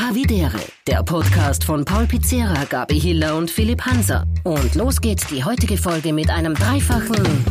[0.00, 4.26] Havidere, der Podcast von Paul Pizzera, Gabi Hiller und Philipp Hanser.
[4.44, 7.44] Und los geht die heutige Folge mit einem dreifachen.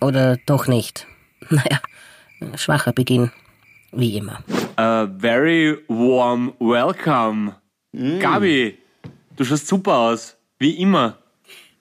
[0.00, 1.06] Oder doch nicht.
[1.50, 1.80] Naja,
[2.56, 3.30] schwacher Beginn.
[3.92, 4.42] Wie immer.
[4.76, 7.56] A very warm welcome.
[7.92, 8.78] Gabi,
[9.36, 10.36] du schaust super aus.
[10.58, 11.18] Wie immer.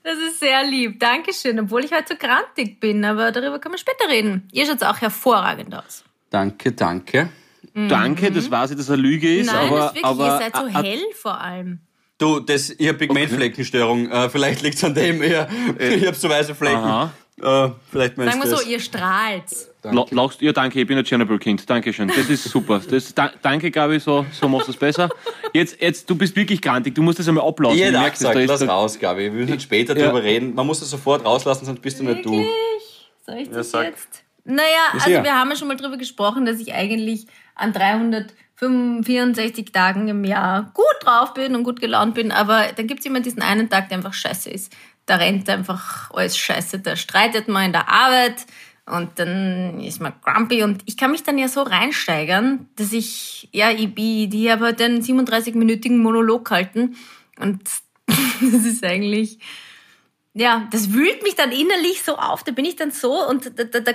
[0.03, 0.99] Das ist sehr lieb.
[0.99, 1.59] Dankeschön.
[1.59, 4.47] Obwohl ich heute so grantig bin, aber darüber können wir später reden.
[4.51, 6.04] Ihr schaut auch hervorragend aus.
[6.29, 7.29] Danke, danke.
[7.73, 9.53] Danke, das weiß ich, dass eine Lüge ist, Mhm.
[9.53, 9.77] Nein, aber.
[9.79, 11.79] das ist wirklich, aber ihr seid so a- a- hell vor allem.
[12.17, 14.09] Du, das, ich habe Pigmentfleckenstörung.
[14.09, 15.49] Äh, vielleicht liegt es an dem eher.
[15.77, 16.77] Ich habe so weiße Flecken.
[16.77, 17.11] Aha.
[17.41, 18.65] Äh, vielleicht Sagen wir du so, das.
[18.67, 19.43] ihr strahlt.
[19.83, 21.69] La- Lachst, ja, danke, ich bin ein Chernobyl-Kind.
[21.69, 22.07] Dankeschön.
[22.07, 22.79] Das ist super.
[22.89, 25.09] Das, da, danke, Gabi, so, so machst du es besser.
[25.53, 27.77] Jetzt, jetzt, du bist wirklich grantig, du musst das einmal ablassen.
[27.77, 29.23] Ich Du es, gesagt, da ist lass raus, Gabi.
[29.23, 30.05] Wir müssen später Ja.
[30.05, 30.55] drüber reden.
[30.55, 32.31] Man muss das sofort rauslassen, sonst bist du nicht du.
[32.37, 33.09] Wirklich?
[33.25, 33.87] Soll ich das sag.
[33.87, 34.23] jetzt?
[34.45, 35.23] Naja, also sicher.
[35.23, 40.71] wir haben ja schon mal drüber gesprochen, dass ich eigentlich an 364 Tagen im Jahr
[40.73, 43.89] gut drauf bin und gut gelaunt bin, aber dann gibt es immer diesen einen Tag,
[43.89, 44.71] der einfach scheiße ist.
[45.07, 48.45] Da rennt einfach alles scheiße, da streitet man in der Arbeit
[48.85, 53.49] und dann ist man grumpy und ich kann mich dann ja so reinsteigern, dass ich,
[53.51, 56.95] ja, ich, ich, ich habe heute einen 37-minütigen Monolog gehalten
[57.39, 57.61] und
[58.07, 59.39] das ist eigentlich,
[60.35, 62.43] ja, das wühlt mich dann innerlich so auf.
[62.43, 63.91] Da bin ich dann so und da, da, da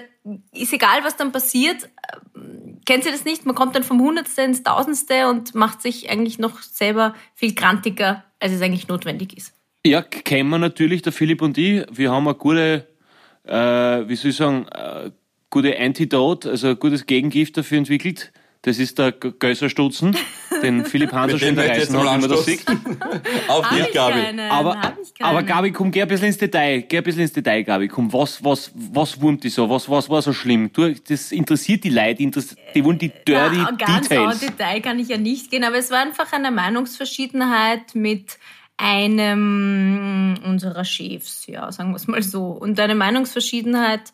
[0.53, 1.89] ist egal, was dann passiert.
[2.35, 3.47] Ähm, Kennt ihr das nicht?
[3.47, 8.25] Man kommt dann vom Hundertste ins Tausendste und macht sich eigentlich noch selber viel grantiger,
[8.41, 9.53] als es eigentlich notwendig ist.
[9.87, 11.85] Ja, kennen wir natürlich, der Philipp und ich.
[11.93, 12.89] Wir haben eine gute,
[13.45, 15.11] äh, wie soll ich sagen, äh,
[15.51, 18.33] gute Antidote, also ein gutes Gegengift dafür entwickelt.
[18.63, 20.17] Das ist der Gösserstutzen,
[20.63, 22.65] den Philipp Hanser ich reißen hat, wie man das sieht.
[23.49, 24.21] Auf dich, ich Gabi.
[24.21, 24.81] keinen, Aber,
[25.21, 26.83] aber Gabi, komm, geh ein bisschen ins Detail.
[26.83, 27.89] Geh ein bisschen ins Detail, Gabi.
[27.89, 29.69] Komm, was, was, was wurmt dich so?
[29.69, 30.73] Was, was war so schlimm?
[30.73, 32.31] Du, das interessiert die Leute, die,
[32.75, 34.43] die wollen die dirty ja, ganz Details.
[34.43, 38.39] au Detail kann ich ja nicht gehen, aber es war einfach eine Meinungsverschiedenheit mit
[38.77, 42.47] einem unserer Chefs, ja, sagen wir es mal so.
[42.47, 44.13] Und eine Meinungsverschiedenheit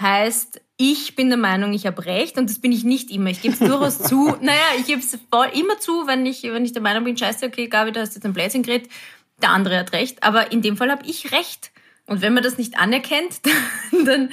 [0.00, 3.30] heißt, ich bin der Meinung, ich habe recht und das bin ich nicht immer.
[3.30, 4.36] Ich gebe es durchaus zu.
[4.40, 7.66] Naja, ich gebe es immer zu, wenn ich, wenn ich der Meinung bin, scheiße, okay,
[7.66, 8.90] Gabi, da hast du jetzt ein Blödsinn geredet,
[9.42, 10.22] der andere hat recht.
[10.22, 11.72] Aber in dem Fall habe ich recht.
[12.06, 13.40] Und wenn man das nicht anerkennt,
[13.92, 14.30] dann, dann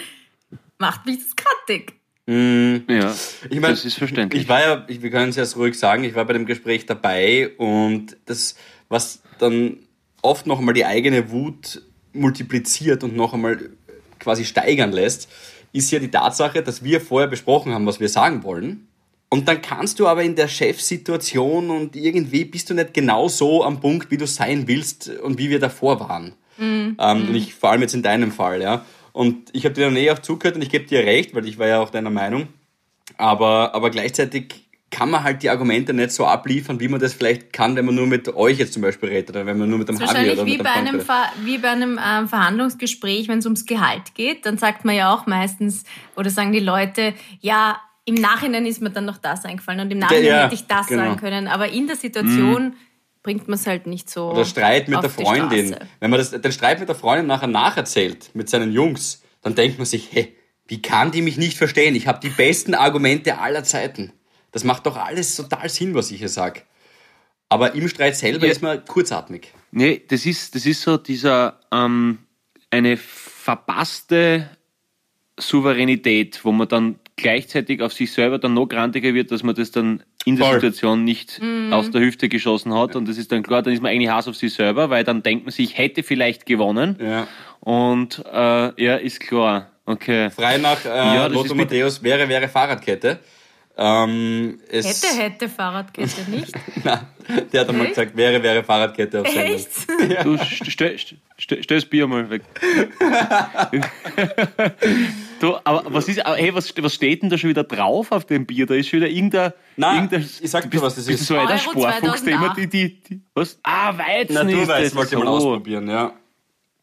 [0.77, 1.93] macht mich das grantig.
[2.27, 3.15] Ja,
[3.49, 4.43] Ich mein, das ist verständlich.
[4.43, 6.87] Ich war ja, ich, wir können es jetzt ruhig sagen, ich war bei dem Gespräch
[6.87, 8.55] dabei und das,
[8.89, 9.77] was dann
[10.23, 11.83] oft noch einmal die eigene Wut
[12.13, 13.69] multipliziert und noch einmal
[14.25, 15.29] quasi steigern lässt,
[15.71, 18.87] ist ja die Tatsache, dass wir vorher besprochen haben, was wir sagen wollen.
[19.29, 23.63] Und dann kannst du aber in der Chefsituation und irgendwie bist du nicht genau so
[23.63, 26.33] am Punkt, wie du sein willst und wie wir davor waren.
[26.99, 28.85] Ähm, und ich, vor allem jetzt in deinem Fall, ja.
[29.13, 31.57] Und ich habe dir dann eh auch zugehört und ich gebe dir recht, weil ich
[31.57, 32.47] war ja auch deiner Meinung.
[33.17, 34.64] Aber, aber gleichzeitig
[34.95, 37.95] kann man halt die Argumente nicht so abliefern, wie man das vielleicht kann, wenn man
[37.95, 40.45] nur mit euch jetzt zum Beispiel redet oder wenn man nur mit dem wahrscheinlich oder
[40.45, 41.01] wie mit bei einem.
[41.01, 45.13] Ver wie bei einem ähm, Verhandlungsgespräch, wenn es ums Gehalt geht, dann sagt man ja
[45.13, 45.83] auch meistens,
[46.15, 49.99] oder sagen die Leute, ja, im Nachhinein ist mir dann noch das eingefallen und im
[49.99, 51.03] Nachhinein ja, hätte ich das genau.
[51.03, 51.49] sagen können.
[51.49, 52.75] Aber in der Situation
[53.21, 54.31] bringt man es halt nicht so.
[54.31, 55.73] Oder Streit mit der Freundin.
[55.73, 55.87] Straße.
[55.99, 59.77] Wenn man das, den Streit mit der Freundin nachher nacherzählt, mit seinen Jungs, dann denkt
[59.77, 61.95] man sich, hey, wie kann die mich nicht verstehen?
[61.95, 64.13] Ich habe die besten Argumente aller Zeiten.
[64.55, 66.61] Das macht doch alles total Sinn, was ich hier sage.
[67.49, 68.53] Aber im Streit selber Ja.
[68.53, 69.51] ist man kurzatmig.
[69.71, 72.19] Nee, das ist, das ist so dieser, ähm,
[72.71, 74.49] eine verpasste
[75.37, 79.71] Souveränität, wo man dann gleichzeitig auf sich selber dann noch grantiger wird, dass man das
[79.71, 80.55] dann in der Voll.
[80.55, 81.73] Situation nicht Mhm.
[81.73, 82.95] aus der Hüfte geschossen hat.
[82.95, 85.21] Und das ist dann klar, dann ist man eigentlich Hass auf sich selber, weil dann
[85.21, 86.97] denkt man sich, ich hätte vielleicht gewonnen.
[87.01, 87.27] Ja.
[87.59, 89.71] Und äh, ja, ist klar.
[89.85, 90.29] Okay.
[90.31, 93.19] Frei nach äh, Ja, Lotto Matthäus wäre, wäre Fahrradkette.
[93.77, 96.53] Ähm, es, Hätte, hätte Fahrradkette nicht.
[96.83, 97.07] Na,
[97.51, 99.55] der hat einmal gesagt, wäre, wäre Fahrradkette auf Sendung.
[99.55, 99.69] Echt?
[100.23, 102.43] Du st stell, stell, stell das Bier mal weg.
[105.41, 108.45] du, aber was ist, hey, was, was steht denn da schon wieder drauf auf dem
[108.45, 108.65] Bier?
[108.65, 109.51] Da ist schon wieder irgendein.
[109.75, 111.29] Nein, irgendein, ich sag dir, du was das ist.
[111.29, 113.59] du so ein Sportfuchs, der immer die, die, die, was?
[113.63, 114.95] Ah, Weizen ist Naturweiß das.
[114.95, 115.49] wollte ich mal so.
[115.49, 116.13] ausprobieren, ja.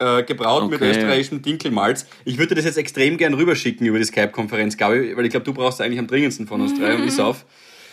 [0.02, 0.90] Äh, gebraut mit Okay.
[0.90, 2.06] österreichischem Dinkelmalz.
[2.24, 5.52] Ich würde das jetzt extrem gern rüberschicken über die Skype-Konferenz, Gabi, weil ich glaube, du
[5.54, 7.44] brauchst eigentlich am dringendsten von uns drei und ich auf.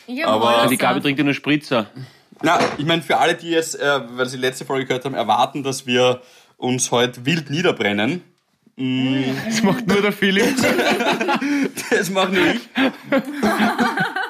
[0.08, 1.90] Ich hab Aber- Die Gabi trinkt ja nur Spritzer.
[2.42, 5.14] Na, ich meine, für alle, die jetzt, äh, weil sie die letzte Folge gehört haben,
[5.14, 6.22] erwarten, dass wir
[6.58, 8.24] uns heute wild niederbrennen.
[9.46, 10.56] Das macht nur der Philipp.
[11.92, 12.62] Das mache nur ich.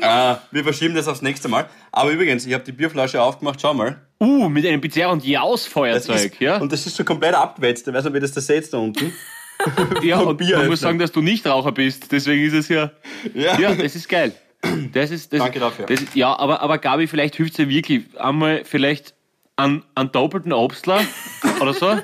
[0.00, 1.66] äh, wir verschieben das aufs nächste Mal.
[1.92, 4.00] Aber übrigens, ich habe die Bierflasche aufgemacht, schau mal.
[4.20, 6.58] Uh, mit einem Pizarra und Jaus-Feuerzeug, ja?
[6.58, 7.86] Und das ist schon komplett abgewetzt.
[7.86, 9.12] Ich weiß nicht, wie das da seht da unten.
[10.02, 10.88] Ja, und Bier man muss öffnen.
[10.88, 12.10] sagen, dass du nicht Raucher bist.
[12.10, 12.90] Deswegen ist es ja.
[13.34, 13.58] Ja.
[13.58, 14.34] Ja, das ist geil.
[14.92, 15.86] Das ist, das, Danke dafür.
[15.86, 18.02] Das ja, aber, aber Gabi, vielleicht hilft es dir wirklich.
[18.18, 19.14] Einmal vielleicht
[19.56, 21.00] einen, einen doppelten Obstler
[21.60, 21.96] oder so.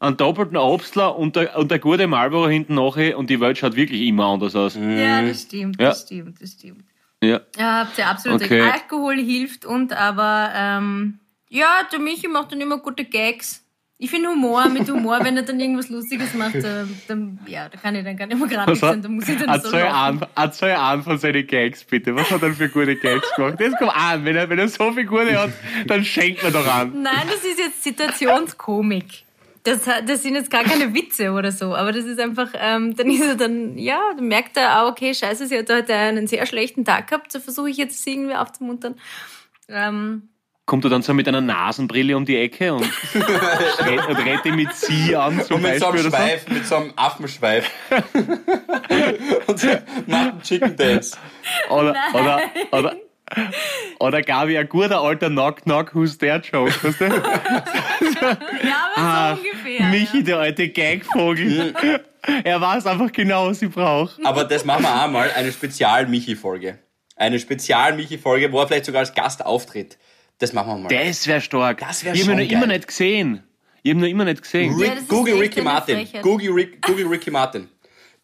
[0.00, 3.76] Einen doppelten Obstler und der, und der gute Marlboro hinten nachher und die Welt schaut
[3.76, 4.74] wirklich immer anders aus.
[4.74, 5.90] Ja, das stimmt, Ja.
[5.90, 6.84] das stimmt, das stimmt.
[7.24, 7.40] Ja.
[7.56, 8.60] Ja, habt ihr absolut Okay.
[8.60, 8.74] recht.
[8.74, 11.18] Alkohol hilft und aber, ähm,
[11.48, 13.60] ja, der Michi macht dann immer gute Gags.
[13.96, 17.78] Ich finde Humor, mit Humor, wenn er dann irgendwas Lustiges macht, äh, dann, ja, da
[17.78, 20.72] kann ich dann gar nicht mehr gerade sein, da muss ich dann so an, erzähl
[20.72, 22.14] an von seinen Gags, bitte.
[22.16, 23.54] Was hat er für gute Gags gemacht?
[23.58, 24.24] Das kommt an.
[24.24, 25.50] Wenn er, wenn er so viele gute hat,
[25.86, 27.02] dann schenkt man doch an.
[27.02, 29.22] Nein, das ist jetzt Situationskomik.
[29.64, 33.10] Das, das sind jetzt gar keine Witze oder so, aber das ist einfach, ähm, dann
[33.10, 36.44] ist er dann, ja, dann merkt er, ah, okay, scheiße, sie hat heute einen sehr
[36.44, 38.96] schlechten Tag gehabt, so versuche ich jetzt sie irgendwie aufzumuntern.
[39.68, 40.28] Ähm,
[40.66, 42.84] Kommt er dann so mit einer Nasenbrille um die Ecke und
[44.44, 46.16] ihn mit sie an zum Und mit so Beispiel einem oder so?
[46.16, 47.70] Schweif, mit so einem Affenschweif.
[49.46, 49.64] und
[50.06, 51.18] macht einen Chicken Dance.
[51.68, 52.40] Oder, oder,
[52.70, 52.96] oder,
[53.98, 57.04] oder Gabi, ein guter alter Knock-Knock, who's der Joke, weißt du?
[57.04, 57.12] ja,
[58.94, 59.86] aber Ah, so ungefähr.
[59.88, 60.22] Michi, ja.
[60.22, 61.74] der alte Gagvogel.
[62.44, 64.24] er weiß einfach genau, was ich brauche.
[64.24, 66.78] Aber das machen wir auch mal, eine Spezial-Michi-Folge.
[67.16, 69.98] Eine Spezial-Michi-Folge, wo er vielleicht sogar als Gast auftritt.
[70.38, 70.88] Das machen wir mal.
[70.88, 71.78] Das wäre stark.
[71.78, 73.44] Das wär ich habe ihn noch immer nicht gesehen.
[73.82, 74.74] Ich habe noch immer nicht gesehen.
[74.74, 76.08] Rick, Ja, Google Ricky Martin.
[76.22, 77.68] Google, Rick, Google Ricky Martin.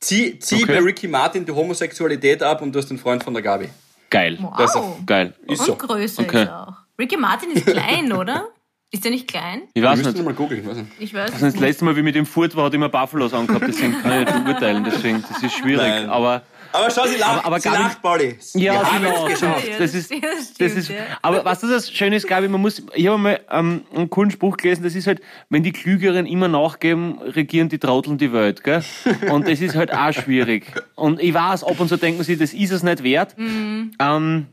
[0.00, 0.66] Zieh, zieh Okay.
[0.78, 3.68] bei Ricky Martin die Homosexualität ab und du hast den Freund von der Gabi.
[4.10, 4.38] Geil.
[4.58, 4.96] Das ist Wow.
[5.06, 5.34] Geil.
[5.46, 5.74] Ist Und so.
[5.76, 6.42] größer Okay.
[6.42, 6.74] ist er auch.
[6.98, 8.48] Ricky Martin ist klein, oder?
[8.92, 9.62] Ist der nicht klein?
[9.72, 10.24] Ich weiß nicht.
[10.24, 10.66] mal googeln.
[10.66, 10.88] weiß nicht.
[10.98, 13.32] Ich weiß Also das letzte Mal, wie ich mit dem Furt war, hat immer Buffalos
[13.32, 14.82] angehabt, deswegen kann ich nicht beurteilen.
[14.84, 15.78] Deswegen, das ist schwierig.
[15.86, 16.10] Nein.
[16.10, 16.42] Aber
[16.72, 17.38] Aber schau, sie lacht.
[17.38, 18.38] Aber- aber sie Gabi- lacht, Pauli.
[18.54, 19.26] Ja, Wir genau.
[19.26, 19.68] es geschafft.
[19.78, 20.24] Das ist, stimmt,
[20.60, 20.96] das ist, ja.
[21.22, 24.56] aber was das Schöne ist, Gabi, man muss, ich habe mal ähm, einen coolen Spruch
[24.56, 28.82] gelesen, das ist halt, wenn die Klügeren immer nachgeben, regieren die Trotteln die Welt, gell?
[29.30, 30.66] Und das ist halt auch schwierig.
[30.94, 33.36] Und ich weiß, ab und zu denken sie, das ist es nicht wert.
[33.36, 33.92] Mhm.
[34.00, 34.46] Ähm,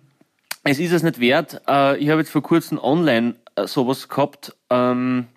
[0.63, 1.61] es ist es nicht wert.
[1.67, 5.27] Äh, ich habe jetzt vor kurzem online äh, sowas gehabt, ähm,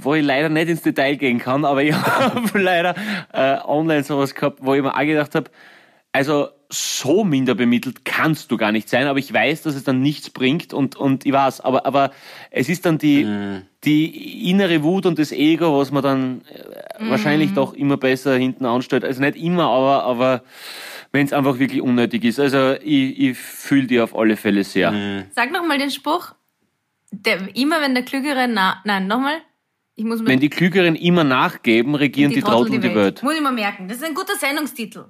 [0.00, 2.94] wo ich leider nicht ins Detail gehen kann, aber ich habe leider
[3.32, 5.50] äh, online sowas gehabt, wo ich mir auch gedacht habe,
[6.16, 10.00] also so minder bemittelt kannst du gar nicht sein, aber ich weiß, dass es dann
[10.00, 12.10] nichts bringt und, und ich weiß, aber, aber
[12.50, 13.26] es ist dann die,
[13.84, 18.64] die innere Wut und das Ego, was man dann äh, wahrscheinlich doch immer besser hinten
[18.64, 19.04] anstellt.
[19.04, 20.42] Also nicht immer, aber, aber
[21.12, 22.40] wenn es einfach wirklich unnötig ist.
[22.40, 25.26] Also ich, ich fühle die auf alle Fälle sehr.
[25.34, 26.34] Sag nochmal den Spruch.
[27.10, 29.36] Der, immer wenn der Klügere, na, nein, nochmal.
[29.94, 33.22] Ich muss mir Wenn die Klügeren immer nachgeben, regieren die, Trotteln die Welt.
[33.22, 33.88] Muss ich mal merken.
[33.88, 35.04] Das ist ein guter Sendungstitel.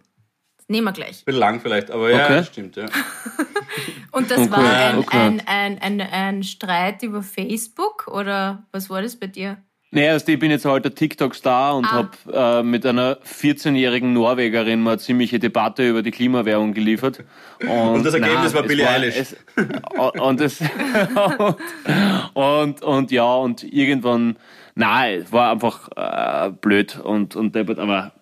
[0.68, 1.24] Nehmen wir gleich.
[1.24, 2.34] Bisschen lang vielleicht, aber ja, Okay.
[2.38, 2.86] das stimmt, ja.
[4.12, 5.16] Und das Okay, war ein, okay.
[5.16, 9.58] ein, ein, ein, ein Streit über Facebook oder was war das bei dir?
[9.92, 11.92] Naja, also ich bin jetzt halt der TikTok-Star und Ah.
[11.92, 17.22] habe äh, mit einer 14-jährigen Norwegerin mal eine ziemliche Debatte über die Klimawährung geliefert.
[17.60, 19.16] Und, Und das Ergebnis war es Billie Eilish.
[19.16, 19.36] Es,
[20.20, 20.58] und, das,
[22.34, 24.36] und, und ja, und irgendwann,
[24.74, 28.12] nein, es war einfach äh, blöd und, und deppert, aber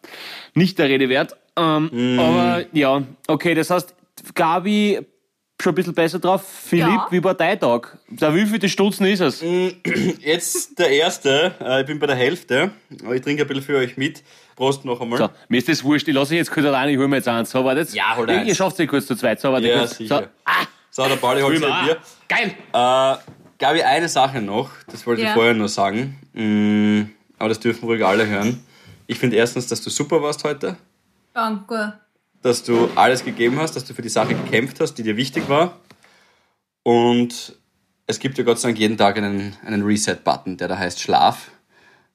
[0.55, 1.37] nicht der Rede wert.
[1.57, 2.19] Ähm, Mhm.
[2.19, 3.95] Aber ja, okay, das heißt,
[4.35, 5.01] Gabi
[5.63, 6.45] schon ein bisschen besser drauf.
[6.47, 7.07] Philipp, Ja.
[7.11, 7.97] wie war dein Tag?
[8.11, 9.41] Da wie viele Stutzen ist es?
[10.21, 11.55] Jetzt der erste.
[11.61, 12.73] Äh, Ich bin bei der Hälfte.
[13.03, 14.23] Aber ich trinke ein bisschen für euch mit.
[14.57, 15.19] Prost noch einmal.
[15.19, 17.29] So, mir ist das wurscht, ich lasse ihn jetzt kurz allein, ich hol mir jetzt
[17.29, 17.51] eins.
[17.51, 17.95] So, warte jetzt.
[17.95, 18.47] Ja, hol eins.
[18.49, 19.41] ihr schafft es kurz zu zweit.
[19.41, 19.97] So, warte Ja, kurz.
[19.97, 20.19] sicher.
[20.19, 20.27] So.
[20.45, 21.85] Ah, So, der Pauli holt hol sich mir ein auch.
[21.87, 21.97] Bier.
[22.29, 22.55] Geil.
[22.73, 23.17] Äh,
[23.59, 25.35] Gabi, eine Sache noch, das wollte ich Ja.
[25.35, 27.03] vorher nur sagen, mm,
[27.39, 28.63] aber das dürfen ruhig alle hören.
[29.07, 30.77] Ich finde erstens, dass du super warst heute,
[31.35, 31.99] Danke.
[32.43, 35.49] dass du alles gegeben hast, dass du für die Sache gekämpft hast, die dir wichtig
[35.49, 35.79] war.
[36.83, 37.57] Und
[38.07, 41.51] es gibt ja Gott sei Dank jeden Tag einen, einen Reset-Button, der da heißt Schlaf.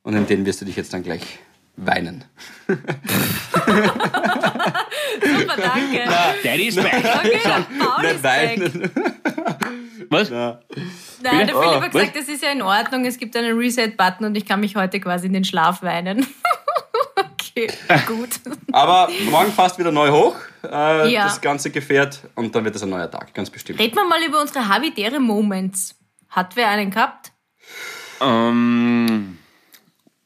[0.03, 1.39] Und in den wirst du dich jetzt dann gleich
[1.75, 2.23] weinen.
[2.67, 2.77] Super,
[5.57, 6.03] danke.
[6.43, 6.93] Daddy is back.
[6.93, 7.39] Okay,
[7.79, 8.91] Paul Nicht ist weinen.
[10.09, 10.29] Was?
[10.29, 10.57] Nein,
[11.21, 13.05] der Philipp Oh, hat gesagt, das ist ja in Ordnung.
[13.05, 16.25] Es gibt einen Reset-Button und ich kann mich heute quasi in den Schlaf weinen.
[17.15, 17.67] okay,
[18.07, 18.29] gut.
[18.71, 21.23] Aber morgen fast wieder neu hoch, äh, Ja.
[21.23, 22.21] das ganze Gefährt.
[22.35, 23.79] Und dann wird es ein neuer Tag, ganz bestimmt.
[23.79, 25.95] Reden wir mal über unsere habitäre Moments.
[26.29, 27.31] Hat wer einen gehabt?
[28.21, 29.37] Ähm,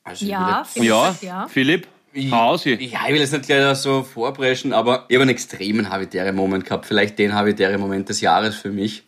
[0.03, 1.47] Also ich Ja, Philipp ja, ja.
[1.47, 2.81] Philipp, Ich- hau aus hier.
[2.81, 6.85] Ja, ich will jetzt nicht gleich so vorpreschen, aber ich habe einen extremen Habitäre-Moment gehabt.
[6.85, 9.03] Vielleicht den Habitäre-Moment des Jahres für mich,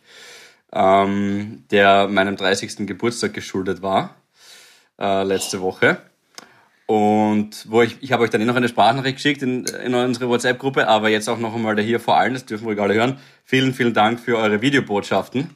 [0.72, 2.86] ähm, der meinem 30.
[2.86, 4.14] Geburtstag geschuldet war,
[4.98, 5.98] äh, letzte Woche.
[6.86, 10.28] Und wo ich, ich habe euch dann eh noch eine Sprachnachricht geschickt in, in unsere
[10.28, 13.18] WhatsApp-Gruppe, aber jetzt auch noch einmal der hier vor allem, das dürfen wir alle hören.
[13.44, 15.50] Vielen, vielen Dank für eure Videobotschaften.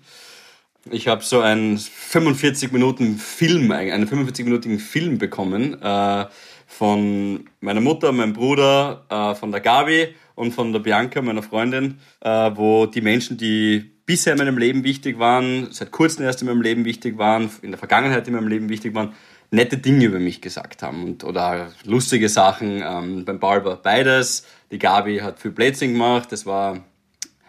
[0.91, 6.27] Ich habe so einen 45 Minuten Film, einen 45-minütigen Film bekommen äh,
[6.67, 11.99] von meiner Mutter, meinem Bruder, äh, von der Gabi und von der Bianca, meiner Freundin,
[12.21, 16.49] äh, wo die Menschen, die bisher in meinem Leben wichtig waren, seit kurzem erst in
[16.49, 19.13] meinem Leben wichtig waren, in der Vergangenheit in meinem Leben wichtig waren,
[19.51, 22.83] nette Dinge über mich gesagt haben und, oder lustige Sachen.
[22.83, 24.47] Ähm, beim Paul war beides.
[24.71, 26.31] Die Gabi hat viel Blödsinn gemacht.
[26.31, 26.79] Das war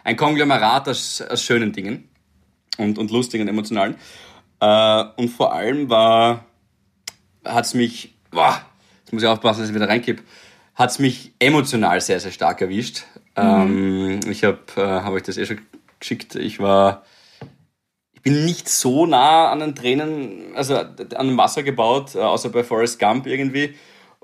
[0.04, 2.08] ein Konglomerat aus, aus schönen Dingen
[2.78, 3.94] und, und lustigen, emotionalen.
[4.60, 6.44] Äh, und vor allem war,
[7.44, 8.62] hat es mich, boah,
[9.00, 10.22] jetzt muss ich aufpassen, dass ich wieder reinkipp,
[10.74, 13.04] hat es mich emotional sehr, sehr stark erwischt.
[13.36, 14.20] Mhm.
[14.20, 15.60] Ähm, ich habe, äh, habe euch das eh schon
[16.00, 17.04] geschickt, ich war,
[18.22, 22.64] bin nicht so nah an den Tränen, also an dem Wasser gebaut, äh, außer bei
[22.64, 23.74] Forrest Gump irgendwie.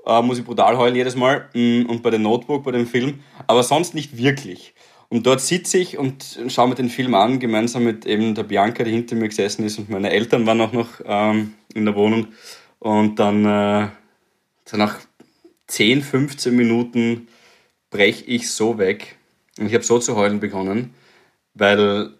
[0.05, 1.49] Äh, muss ich brutal heulen jedes Mal.
[1.53, 3.19] Mm, und bei dem Notebook, bei dem Film.
[3.47, 4.73] Aber sonst nicht wirklich.
[5.09, 8.83] Und dort sitze ich und schaue mir den Film an, gemeinsam mit eben der Bianca,
[8.83, 9.79] die hinter mir gesessen ist.
[9.79, 12.27] Und meine Eltern waren auch noch ähm, in der Wohnung.
[12.77, 13.87] Und dann, äh,
[14.65, 14.99] so nach
[15.67, 17.27] 10, 15 Minuten
[17.89, 19.17] breche ich so weg.
[19.57, 20.93] Und ich habe so zu heulen begonnen,
[21.55, 22.13] weil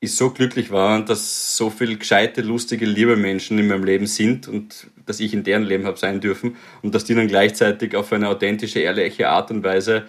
[0.00, 4.48] ich so glücklich war, dass so viele gescheite, lustige, liebe Menschen in meinem Leben sind
[4.48, 8.10] und dass ich in deren Leben habe sein dürfen und dass die dann gleichzeitig auf
[8.12, 10.06] eine authentische, ehrliche Art und Weise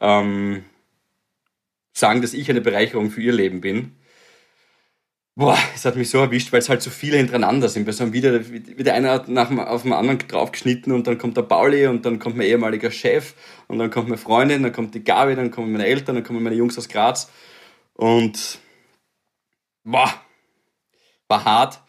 [0.00, 0.64] ähm,
[1.92, 3.92] sagen, dass ich eine Bereicherung für ihr Leben bin.
[5.36, 7.92] Boah, es hat mich so erwischt, weil es halt so viele hintereinander sind.
[7.92, 11.86] So einem Video wird einer nach auf dem anderen draufgeschnitten und dann kommt der Pauli
[11.88, 13.34] und dann kommt mein ehemaliger Chef
[13.66, 16.42] und dann kommt meine Freundin, dann kommt die Gabi, dann kommen meine Eltern, dann kommen
[16.42, 17.30] meine Jungs aus Graz
[17.94, 18.60] und
[19.84, 20.12] boah,
[21.28, 21.80] war hart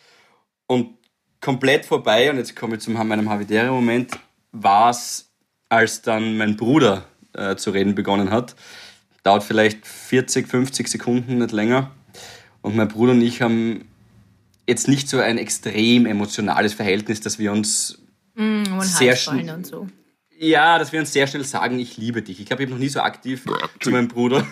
[0.67, 0.97] und
[1.41, 2.29] komplett vorbei.
[2.29, 4.11] Und jetzt komme ich zu meinem Havidere-Moment,
[4.51, 5.31] war es,
[5.69, 8.55] als dann mein Bruder äh, zu reden begonnen hat.
[9.23, 11.91] Dauert vielleicht 40, 50 Sekunden, nicht länger.
[12.61, 13.87] Und mein Bruder und ich haben
[14.67, 17.99] jetzt nicht so ein extrem emotionales Verhältnis, dass wir uns
[18.35, 19.87] mm, sehr schnell so.
[20.37, 22.39] Ja, dass wir uns sehr schnell sagen, ich liebe dich.
[22.39, 23.45] Ich glaube, ich habe noch nie so aktiv
[23.79, 24.45] zu meinem Bruder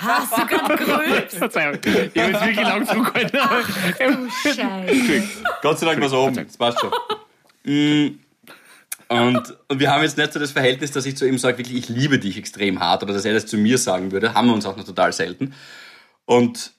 [0.00, 1.38] Hast du gerade gerülpst?
[1.38, 1.78] Verzeihung.
[1.84, 3.38] Ich habe jetzt wirklich lang zugehalten.
[3.40, 5.22] Ach du Scheiße.
[5.62, 6.34] Gott sei Dank war es oben.
[6.34, 6.90] Das passt schon.
[7.64, 8.18] Mm.
[9.08, 11.76] Und, und wir haben jetzt nicht so das Verhältnis, dass ich zu ihm sage, wirklich,
[11.76, 14.34] ich liebe dich extrem hart oder dass er das zu mir sagen würde.
[14.34, 15.54] Haben wir uns auch noch total selten.
[16.24, 16.72] Und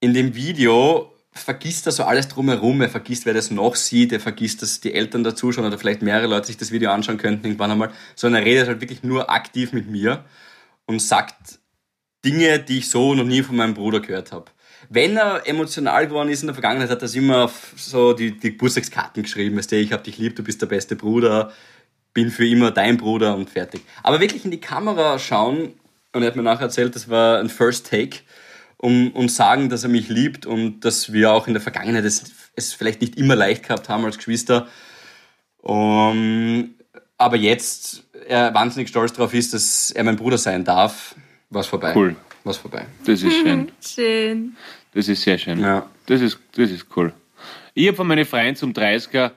[0.00, 2.80] in dem Video vergisst er so alles drumherum.
[2.80, 4.12] Er vergisst, wer das noch sieht.
[4.12, 7.46] Er vergisst, dass die Eltern dazuschauen oder vielleicht mehrere Leute sich das Video anschauen könnten
[7.46, 7.92] irgendwann einmal.
[8.14, 10.24] Sondern er redet halt wirklich nur aktiv mit mir
[10.86, 11.60] und sagt
[12.24, 14.46] Dinge, die ich so noch nie von meinem Bruder gehört habe.
[14.88, 18.52] Wenn er emotional geworden ist in der Vergangenheit, hat er immer auf so die, die
[18.52, 21.52] Geburtstagskarten geschrieben, weißt ich hab dich lieb, du bist der beste Bruder,
[22.12, 23.82] bin für immer dein Bruder und fertig.
[24.02, 25.72] Aber wirklich in die Kamera schauen,
[26.12, 28.18] und er hat mir nachher erzählt, das war ein First Take,
[28.76, 32.24] um, und sagen, dass er mich liebt und dass wir auch in der Vergangenheit es,
[32.56, 34.66] es vielleicht nicht immer leicht gehabt haben als Geschwister.
[35.58, 36.74] Um,
[37.16, 41.14] aber jetzt er wahnsinnig stolz darauf ist, dass er mein Bruder sein darf,
[41.52, 41.92] was vorbei.
[41.94, 42.16] Cool.
[42.44, 42.86] Was vorbei.
[43.04, 43.70] Das ist schön.
[43.80, 44.56] schön.
[44.94, 45.60] Das ist sehr schön.
[45.60, 45.86] Ja.
[46.06, 47.12] Das, ist, das ist cool.
[47.74, 49.32] Ich habe von meinen Freunden zum 30er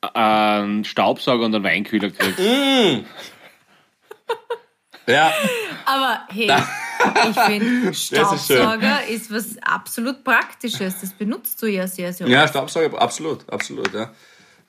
[0.00, 2.38] einen Staubsauger und einen Weinkühler gekriegt.
[5.06, 5.12] Mm.
[5.12, 5.32] ja.
[5.86, 6.50] Aber hey,
[7.30, 11.00] ich finde, Staubsauger ist, ist, was absolut Praktisches.
[11.00, 12.32] Das benutzt du ja sehr, sehr oft.
[12.32, 14.12] Ja, Staubsauger, absolut, absolut, ja.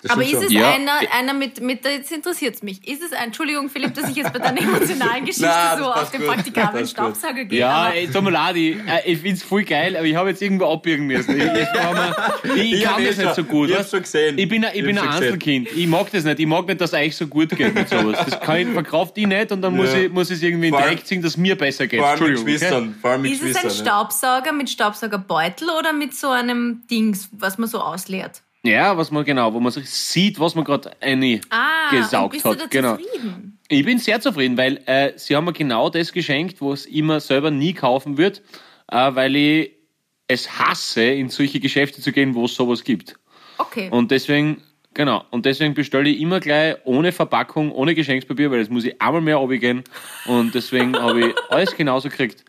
[0.09, 0.71] Aber ist es ja.
[0.71, 4.15] einer, einer mit, mit, jetzt interessiert es mich, ist es ein, Entschuldigung Philipp, dass ich
[4.15, 7.59] jetzt bei deiner emotionalen Geschichte Na, so auf den praktikablen Staubsauger gehe.
[7.59, 10.29] Ja, ey, tut mir leid, ich, äh, ich finde es voll geil, aber ich habe
[10.29, 11.39] jetzt irgendwo abbiegen müssen.
[11.39, 13.69] Ich, ich, ich, ich kann das nicht so gut.
[13.69, 14.37] Ich hab's schon gesehen.
[14.37, 15.69] Ich bin, ein, ich bin ein Einzelkind.
[15.75, 16.39] Ich mag das nicht.
[16.39, 18.17] Ich mag nicht, dass es euch so gut geht mit sowas.
[18.25, 19.81] Das kann ich, verkauft ich nicht und dann ja.
[19.81, 21.99] muss, ich, muss ich es irgendwie in direkt ziehen, dass es mir besser geht.
[21.99, 22.83] Vor allem mit Geschwistern.
[22.83, 22.93] Okay?
[23.01, 27.57] Vor allem mit ist es ein Staubsauger mit Staubsaugerbeutel oder mit so einem Dings, was
[27.57, 28.41] man so ausleert?
[28.63, 32.45] Ja, was man genau, wo man sich sieht, was man gerade eine ah, gesaugt bist
[32.45, 32.53] hat.
[32.53, 32.97] Du da genau.
[32.97, 33.59] Zufrieden?
[33.69, 37.19] Ich bin sehr zufrieden, weil äh, sie haben mir genau das geschenkt, was ich immer
[37.19, 38.39] selber nie kaufen würde,
[38.87, 39.71] äh, weil ich
[40.27, 43.17] es hasse, in solche Geschäfte zu gehen, wo es sowas gibt.
[43.57, 43.89] Okay.
[43.89, 44.61] Und deswegen,
[44.93, 49.01] genau, und deswegen bestelle ich immer gleich ohne Verpackung, ohne Geschenkspapier, weil das muss ich
[49.01, 49.83] einmal mehr abgehen.
[50.25, 52.45] Und deswegen habe ich alles genauso gekriegt.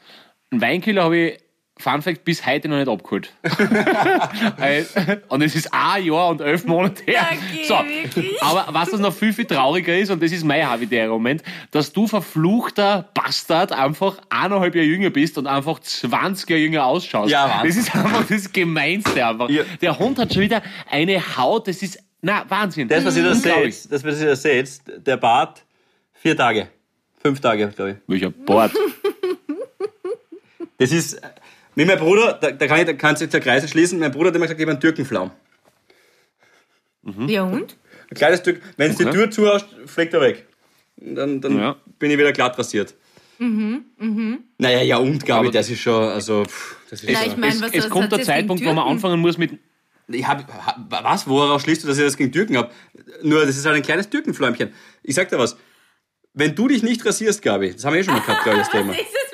[0.50, 1.38] Ein Weinkühler habe ich
[1.82, 3.32] Fun Fact, bis heute noch nicht abgeholt.
[5.28, 7.26] und es ist ein Jahr und elf Monate her.
[7.28, 8.40] Okay, so, wirklich?
[8.40, 11.92] aber was das noch viel, viel trauriger ist, und das ist mein habitärer Moment, dass
[11.92, 17.32] du verfluchter Bastard einfach eineinhalb Jahre jünger bist und einfach 20 Jahre jünger ausschaust.
[17.32, 17.68] Ja, Wahnsinn.
[17.68, 19.50] das ist einfach das Gemeinste einfach.
[19.50, 19.64] Ja.
[19.80, 22.86] Der Hund hat schon wieder eine Haut, das ist, na, Wahnsinn.
[22.86, 25.64] Das, was ihr da seht, das, was ihr da seht, der Bart,
[26.14, 26.68] vier Tage.
[27.20, 27.96] Fünf Tage, glaube ich.
[28.06, 28.72] Welcher Bart?
[30.78, 31.20] Das ist,
[31.74, 34.28] mit meinem Bruder, da, da kann ich, da kannst du der Kreise schließen, mein Bruder
[34.28, 35.30] hat immer gesagt, ich habe einen Türkenflaum.
[37.02, 37.28] Mhm.
[37.28, 37.76] Ja und?
[38.10, 38.60] Ein kleines Stück.
[38.76, 39.12] Wenn du die Okay.
[39.12, 40.46] Tür zu hast, fliegt er weg.
[40.96, 41.76] Dann, dann Ja.
[41.98, 42.94] bin ich wieder glatt rasiert.
[43.38, 44.38] Mhm, mhm.
[44.58, 47.36] Naja, ja und, Gabi, Aber- das ist schon, also, pff, das ist Na, schon- ich
[47.38, 49.58] mein, es, was- es was kommt der das Zeitpunkt, wo man anfangen muss mit.
[50.08, 51.26] Ich hab, ha- was?
[51.26, 52.70] Woraus schließt du, dass ich das gegen Türken habe?
[53.22, 54.72] Nur, das ist halt ein kleines Türkenfläumchen.
[55.02, 55.56] Ich sag dir was.
[56.34, 58.64] Wenn du dich nicht rasierst, Gabi, das haben wir eh schon mal gehabt, glaube ich,
[58.66, 58.90] das Thema.
[58.92, 59.31] Was ist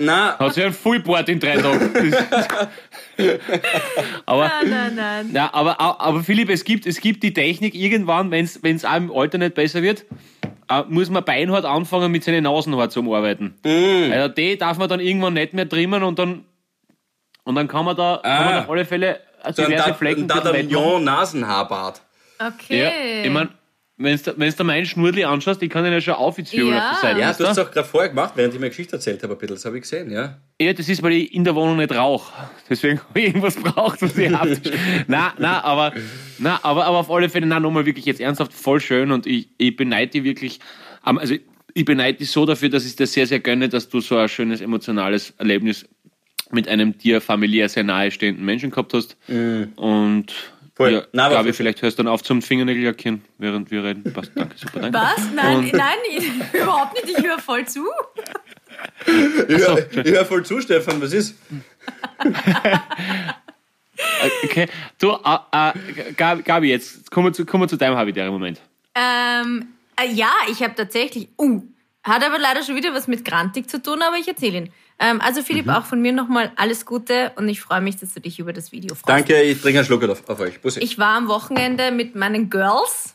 [0.00, 1.90] Na, Hat sich ein Fullboard in drei Tagen.
[4.26, 5.30] aber, Nein, nein, nein.
[5.34, 9.10] ja, aber, aber Philipp, es gibt, es gibt die Technik, irgendwann, wenn es auch im
[9.10, 10.04] Alter nicht besser wird,
[10.68, 13.54] äh, muss man beinhart anfangen, mit seinen Nasenhaar zu arbeiten.
[13.64, 14.12] Mm.
[14.12, 16.44] Also die darf man dann irgendwann nicht mehr trimmen und dann,
[17.44, 18.60] und dann kann man da kann man Ah.
[18.60, 19.20] auf alle Fälle
[19.52, 20.68] so ein diverse Da- Flecken ein ein bisschen wettmachen.
[20.74, 22.02] Dadamillon-Nasenhaarbart.
[22.38, 22.82] Okay.
[22.82, 22.90] Ja,
[23.24, 23.48] ich mein,
[24.00, 26.90] wenn du wenn du meinen Schnurli anschaust, die kann ich ja schon aufziehen Ja.
[26.92, 27.20] auf der Seite.
[27.20, 29.38] Ja, du hast es auch gerade vorher gemacht, während ich meine Geschichte erzählt habe, ein
[29.38, 29.56] bisschen.
[29.56, 30.38] Das habe ich gesehen, ja.
[30.60, 32.32] Ja, das ist, weil ich in der Wohnung nicht rauche.
[32.70, 34.56] Deswegen habe ich irgendwas braucht, was ich habe.
[35.08, 35.92] na, na, aber,
[36.38, 39.48] na, aber, aber auf alle Fälle, na, nochmal wirklich jetzt ernsthaft voll schön und ich,
[39.58, 40.60] ich beneide dich wirklich,
[41.02, 41.34] also
[41.74, 44.28] ich beneide dich so dafür, dass ich dir sehr, sehr gönne, dass du so ein
[44.28, 45.86] schönes emotionales Erlebnis
[46.50, 49.16] mit einem dir familiär sehr nahestehenden Menschen gehabt hast.
[49.76, 50.26] Und
[50.78, 50.92] Voll.
[50.92, 54.12] ja, Na, Gabi, vielleicht hörst du dann auf zum Fingernägel lackieren, während wir reden.
[54.12, 54.96] Passt, danke, super, danke.
[54.96, 55.30] Was?
[55.34, 57.18] Nein, Und- nein, ich, überhaupt nicht.
[57.18, 57.84] Ich höre voll zu.
[59.04, 61.36] Ich höre hör voll zu, Stefan, was ist?
[64.44, 64.68] Okay,
[65.00, 68.60] du, äh, äh, Gabi, Gabi, jetzt kommen wir zu, kommen wir zu deinem habitären Moment.
[68.94, 69.66] Ähm,
[70.00, 71.28] äh, ja, ich habe tatsächlich.
[71.36, 71.62] Uh,
[72.04, 74.72] hat aber leider schon wieder was mit Grantik zu tun, aber ich erzähle ihn.
[75.00, 75.72] Ähm, also Philipp, Mhm.
[75.72, 78.72] auch von mir nochmal alles Gute und ich freue mich, dass du dich über das
[78.72, 79.08] Video freust.
[79.08, 80.60] Danke, ich trinke einen Schluck auf, auf euch.
[80.60, 80.80] Bussi.
[80.80, 83.14] Ich war am Wochenende mit meinen Girls,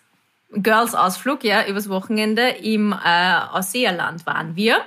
[0.54, 4.78] Girls-Ausflug, ja, übers Wochenende im äh, Ausseerland waren wir.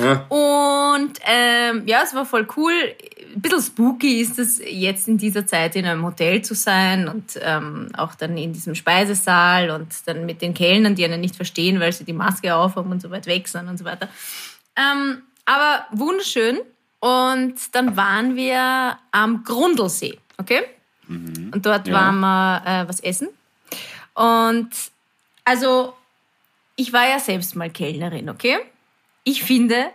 [0.00, 0.24] Ja.
[0.30, 2.72] Und ähm, ja, es war voll cool.
[3.34, 7.38] Ein bisschen spooky ist es jetzt in dieser Zeit in einem Hotel zu sein und
[7.40, 11.78] ähm, auch dann in diesem Speisesaal und dann mit den Kellnern, die einen nicht verstehen,
[11.78, 14.08] weil sie die Maske aufhaben und so weit weg sind und so weiter.
[14.76, 16.60] Ähm, aber wunderschön.
[17.00, 20.62] Und dann waren wir am Grundlsee, okay?
[21.08, 21.94] Und dort Ja.
[21.94, 23.28] waren wir äh, was essen.
[24.14, 24.70] Und
[25.44, 25.94] also,
[26.76, 28.58] ich war ja selbst mal Kellnerin, okay?
[29.24, 29.90] Ich finde,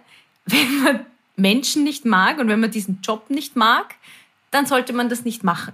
[0.45, 1.05] wenn man
[1.37, 3.95] Menschen nicht mag und wenn man diesen Job nicht mag,
[4.51, 5.73] dann sollte man das nicht machen.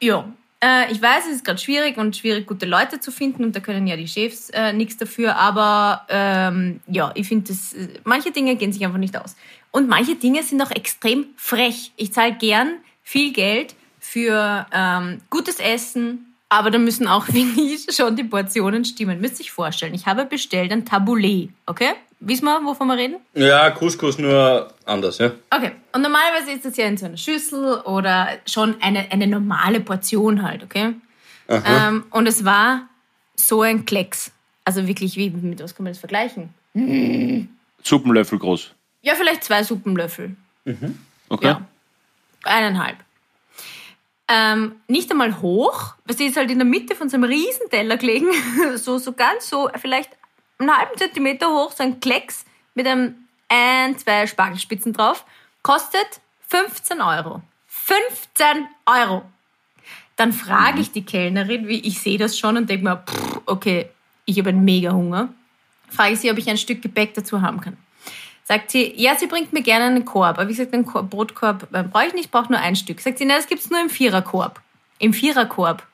[0.00, 0.28] Ja,
[0.62, 3.60] äh, ich weiß, es ist gerade schwierig und schwierig, gute Leute zu finden und da
[3.60, 8.56] können ja die Chefs äh, nichts dafür, aber ähm, ja, ich finde, äh, manche Dinge
[8.56, 9.36] gehen sich einfach nicht aus.
[9.70, 11.92] Und manche Dinge sind auch extrem frech.
[11.96, 17.86] Ich zahle gern viel Geld für ähm, gutes Essen, aber da müssen auch, finde ich,
[17.94, 19.20] schon die Portionen stimmen.
[19.20, 21.92] Müsst ihr euch vorstellen, ich habe bestellt ein Taboulet, okay?
[22.18, 23.16] Wissen wir, wovon wir reden?
[23.34, 25.32] Ja, Couscous nur anders, ja.
[25.50, 29.80] Okay, und normalerweise ist das ja in so einer Schüssel oder schon eine, eine normale
[29.80, 30.94] Portion halt, okay?
[31.48, 32.88] Ähm, und es war
[33.34, 34.32] so ein Klecks.
[34.64, 36.54] Also wirklich, wie, mit was kann man das vergleichen?
[37.82, 38.72] Suppenlöffel groß.
[39.02, 40.36] Ja, vielleicht zwei Suppenlöffel.
[41.28, 41.46] Okay?
[41.46, 41.66] Ja.
[42.44, 42.96] Eineinhalb.
[44.28, 47.96] Ähm, nicht einmal hoch, weil sie ist halt in der Mitte von so einem Riesenteller
[47.96, 48.28] gelegen,
[48.76, 50.10] so, so ganz so, vielleicht
[50.58, 53.16] einen halben Zentimeter hoch, so ein Klecks mit einem
[53.50, 55.26] ein, zwei Spargelspitzen drauf,
[55.62, 57.42] kostet 15 Euro.
[57.66, 59.22] 15 Euro!
[60.16, 63.88] Dann frage ich die Kellnerin, wie ich sehe das schon und denke mir, pff, okay,
[64.26, 65.28] ich habe einen mega Hunger.
[65.88, 67.76] Frage ich sie, ob ich ein Stück Gebäck dazu haben kann.
[68.44, 70.38] Sagt sie, ja, sie bringt mir gerne einen Korb.
[70.38, 73.00] Aber wie gesagt, einen Korb, Brotkorb äh, brauche ich nicht, ich brauche nur ein Stück.
[73.00, 74.60] Sagt sie, na, das gibt's nur im Viererkorb.
[74.98, 75.86] Im Viererkorb.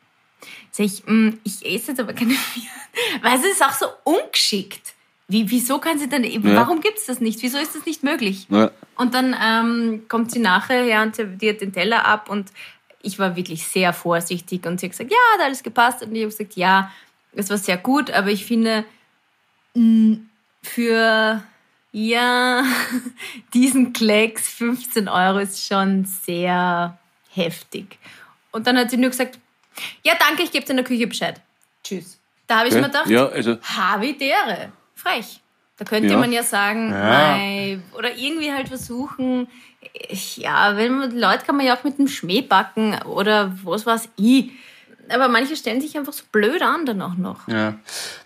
[0.71, 2.67] Sag ich, "Mm, ich esse jetzt aber keine Vierer.
[3.23, 4.95] Weil es ist auch so ungeschickt.
[5.29, 7.43] Wie, wieso kann sie dann, warum gibt's das nicht?
[7.43, 8.47] Wieso ist das nicht möglich?
[8.49, 8.71] Ja.
[8.97, 12.53] Und dann ähm, kommt sie nachher her und serviert den Teller ab und
[13.03, 16.23] ich war wirklich sehr vorsichtig und sie hat gesagt, ja, hat alles gepasst und ich
[16.23, 16.93] habe gesagt, ja,
[17.33, 18.85] es war sehr gut, aber ich finde
[19.75, 20.19] mh,
[20.63, 21.43] für
[21.93, 22.65] ja
[23.55, 26.99] diesen Klecks 15 Euro ist schon sehr
[27.33, 27.99] heftig.
[28.53, 29.39] Und dann hat sie nur gesagt,
[30.03, 31.41] ja, danke, ich gebe dir in der Küche Bescheid.
[31.85, 32.19] Tschüss.
[32.47, 32.81] Da habe ich Okay.
[32.83, 34.73] mir gedacht, Ja, also, Havidere.
[34.97, 35.41] Frech.
[35.79, 36.17] Da könnte Ja.
[36.19, 39.47] man ja sagen, mei, oder irgendwie halt versuchen,
[40.37, 44.09] ja, wenn man, Leute kann man ja auch mit dem Schmäh backen oder was weiß
[44.17, 44.51] ich.
[45.09, 47.47] Aber manche stellen sich einfach so blöd an dann auch noch.
[47.47, 47.75] ja.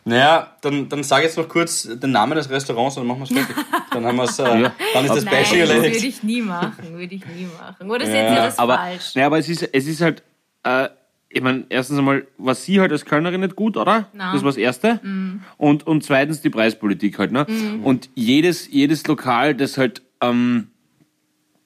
[0.06, 3.40] Naja, dann, dann sag jetzt noch kurz den Namen des Restaurants und dann machen wir
[3.40, 3.64] es fertig.
[3.90, 4.72] Dann, haben wir's, äh, Ja.
[4.94, 6.04] dann ist das Nein, Bashing das würde erledigt.
[6.04, 7.90] ich nie machen, würde ich nie machen.
[7.90, 9.14] Oder seht Ja, ihr das aber, falsch?
[9.14, 10.22] Ja, aber es ist, es ist halt,
[10.62, 10.88] äh,
[11.32, 14.08] ich meine, erstens einmal war sie halt als Kölnerin nicht gut, oder?
[14.12, 14.32] Na.
[14.32, 15.00] Das war das Erste.
[15.56, 17.30] Und, und zweitens die Preispolitik halt.
[17.30, 17.46] Ne?
[17.84, 20.66] Und jedes, jedes Lokal, das halt, ähm,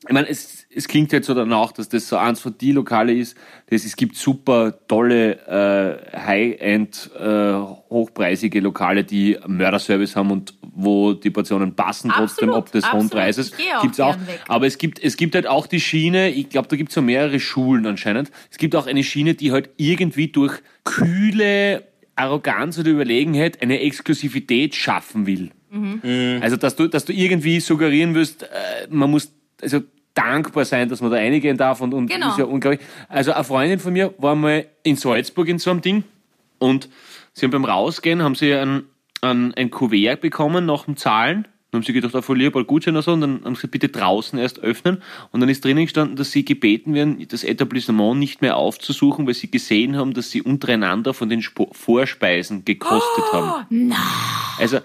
[0.07, 3.15] ich meine, es, es klingt jetzt so danach, dass das so eins von die Lokale
[3.15, 3.39] ist.
[3.71, 11.13] Das, es gibt super tolle äh, High-End, äh, hochpreisige Lokale, die Mörderservice haben und wo
[11.15, 13.13] die Portionen passen, trotzdem Absolut, ob des hohen absolut.
[13.13, 13.51] Preises.
[13.51, 14.17] Ich gehe auch auch.
[14.17, 14.41] gern weg.
[14.49, 17.03] Aber es gibt, es gibt halt auch die Schiene, ich glaube, da gibt es so
[17.03, 18.31] mehrere Schulen anscheinend.
[18.51, 21.85] Es gibt auch eine Schiene, die halt irgendwie durch kühle
[22.17, 25.51] Arroganz oder Überlegenheit eine Exklusivität schaffen will.
[26.41, 28.47] Also, dass du, dass du irgendwie suggerieren wirst, äh,
[28.91, 29.81] man muss also
[30.15, 32.29] dankbar sein, dass man da reingehen darf und, und Genau.
[32.31, 32.81] ist ja unglaublich.
[33.09, 36.05] Also, eine Freundin von mir war mal in Salzburg in so einem Ding
[36.61, 36.89] und
[37.33, 38.85] sie haben beim Rausgehen, haben sie ein,
[39.25, 41.49] ein, ein Kuvert bekommen nach dem Zahlen.
[41.71, 43.89] Dann haben sie gedacht, auf Folie, bald Gutschein oder so, und dann haben sie bitte
[43.89, 45.03] draußen erst öffnen.
[45.33, 49.35] Und dann ist drinnen gestanden, dass sie gebeten werden, das Etablissement nicht mehr aufzusuchen, weil
[49.35, 53.67] sie gesehen haben, dass sie untereinander von den Spo Vorspeisen gekostet haben.
[54.61, 54.79] Also,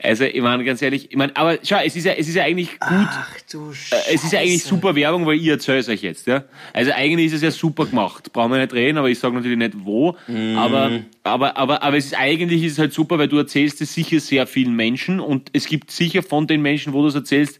[0.00, 2.44] also, ich meine, ganz ehrlich, ich meine, aber schau, es ist ja, es ist ja
[2.44, 2.88] eigentlich gut.
[2.90, 6.44] Ach du Äh, Es ist ja eigentlich super Werbung, weil ihr erzählt euch jetzt, ja.
[6.72, 8.32] Also eigentlich ist es ja super gemacht.
[8.32, 10.16] Brauchen wir nicht reden, aber ich sage natürlich nicht wo.
[10.56, 13.92] Aber, aber, aber, aber es ist eigentlich ist es halt super, weil du erzählst es
[13.92, 17.58] sicher sehr vielen Menschen und es gibt sicher von den Menschen, wo du es erzählst,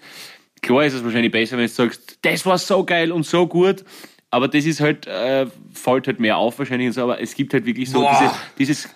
[0.62, 3.85] klar ist es wahrscheinlich besser, wenn du sagst, das war so geil und so gut.
[4.31, 7.53] Aber das ist halt, äh, fällt halt mehr auf wahrscheinlich und so, aber es gibt
[7.53, 8.16] halt wirklich so Boah.
[8.59, 8.94] diese, dieses,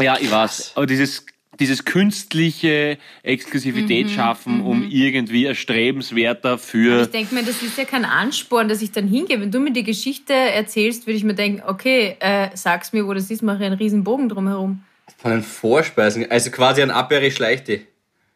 [0.00, 1.26] ja, ich weiß, aber dieses,
[1.58, 7.02] dieses künstliche Exklusivität schaffen, um irgendwie erstrebenswerter für.
[7.02, 9.40] Ich denke mir, das ist ja kein Ansporn, dass ich dann hingehe.
[9.40, 13.14] Wenn du mir die Geschichte erzählst, würde ich mir denken, okay, äh, sag's mir, wo
[13.14, 14.82] das ist, mache ich einen riesen Bogen drumherum.
[15.18, 17.80] Von den Vorspeisen, also quasi ein Abwehr Schleichte.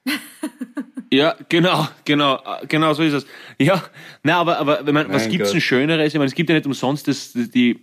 [1.12, 3.26] Ja, genau, genau, genau so ist es.
[3.58, 3.82] Ja,
[4.22, 5.54] na, aber, aber wenn man, was gibt's Gott.
[5.54, 6.06] denn Schöneres?
[6.06, 7.80] Ich meine, es gibt ja nicht umsonst das, die,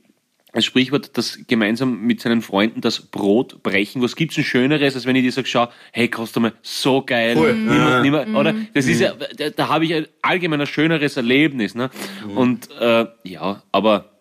[0.54, 4.02] das Sprichwort, das gemeinsam mit seinen Freunden das Brot brechen.
[4.02, 7.36] Was gibt's denn Schöneres, als wenn ich dir sag, schau, hey, kostet mal so geil.
[7.36, 7.54] Voll.
[7.54, 8.02] Nimm, Ja.
[8.02, 8.56] nimm, Oder?
[8.74, 11.90] Das ist ja, da, da habe ich ein allgemein ein schöneres Erlebnis, ne?
[12.36, 14.12] Und, äh, ja, aber,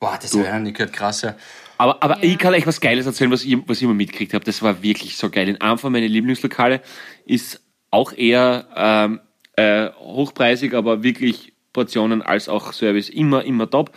[0.00, 1.36] Boah, das wäre nicht gehört krass, ja.
[1.78, 4.44] Aber, aber ich kann euch was Geiles erzählen, was ich, was ich immer mitgekriegt habe.
[4.44, 5.48] Das war wirklich so geil.
[5.48, 6.80] In einem von meinen Lieblingslokale
[7.26, 9.20] ist auch eher ähm,
[9.56, 13.92] äh, hochpreisig, aber wirklich Portionen als auch Service immer, immer top.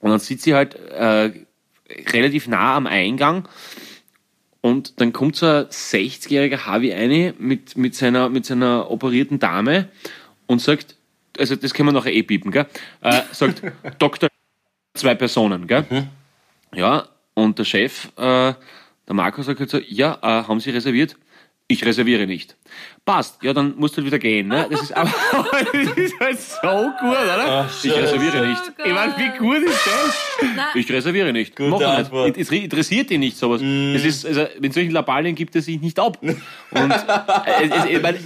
[0.00, 1.32] Und dann sitzt sie halt äh,
[2.12, 3.48] relativ nah am Eingang
[4.66, 9.88] und dann kommt so ein 60-jähriger Harvey eine mit, mit, seiner, mit seiner operierten Dame
[10.46, 10.96] und sagt,
[11.38, 12.66] also das können wir nachher eh piepen, gell?
[13.00, 13.62] Äh, sagt,
[14.00, 14.28] Doktor,
[14.94, 16.08] zwei Personen, gell?
[16.74, 18.54] Ja, und der Chef, äh,
[19.06, 21.16] der Marco sagt halt so, ja, äh, haben Sie reserviert?
[21.68, 22.56] Ich reserviere nicht.
[23.04, 24.66] Passt, ja, dann musst du halt wieder gehen, ne?
[24.68, 25.08] Das ist aber,
[25.72, 27.68] das ist halt so gut, oder?
[27.84, 28.62] ich reserviere nicht.
[28.84, 30.16] Ich meine, wie gut ist das?
[30.56, 31.54] Na, Ich reserviere nicht.
[31.54, 32.36] Gute Mach ich Antwort.
[32.36, 32.40] nicht.
[32.40, 33.60] Es interessiert ihn nicht sowas.
[33.60, 36.18] Das ist, also, mit solchen Labalien gibt er sich nicht ab.
[36.22, 36.34] Und
[36.90, 38.18] äh, es, ich meine,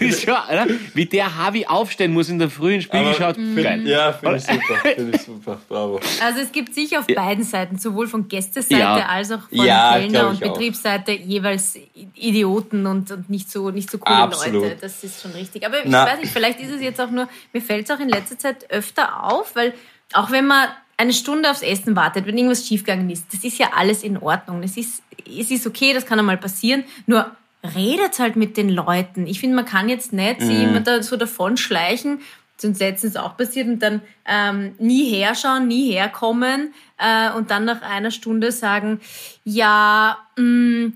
[0.00, 0.66] es schon, oder?
[0.94, 3.86] wie der Harvey aufstehen muss in der frühen Spiegel Aber schaut, find- geil.
[3.86, 4.74] Ja, finde ich super.
[4.94, 5.58] Finde ich super.
[5.68, 6.00] Bravo.
[6.24, 9.06] Also es gibt sicher auf beiden Seiten, sowohl von Gästeseite Ja.
[9.06, 10.40] als auch von Ja, Kellner und.
[10.40, 11.76] Betriebsseite jeweils
[12.14, 14.62] Idioten und, und nicht so nicht so coole Absolut.
[14.62, 14.76] Leute.
[14.80, 15.66] Das ist schon richtig.
[15.66, 16.06] Aber ich Na.
[16.06, 18.70] weiß nicht, vielleicht ist es jetzt auch nur, mir fällt es auch in letzter Zeit
[18.70, 19.74] öfter auf, weil
[20.14, 23.70] auch wenn man eine Stunde aufs Essen wartet, wenn irgendwas schiefgegangen ist, das ist ja
[23.74, 24.62] alles in Ordnung.
[24.62, 26.84] Das ist, es ist okay, das kann einmal passieren.
[27.06, 27.30] Nur
[27.74, 29.26] redet halt mit den Leuten.
[29.26, 32.20] Ich finde, man kann jetzt nicht sie immer da so davon schleichen,
[32.56, 37.82] sonst letztens auch passiert und dann ähm, nie herschauen, nie herkommen äh, und dann nach
[37.82, 39.00] einer Stunde sagen,
[39.44, 40.92] ja, mh,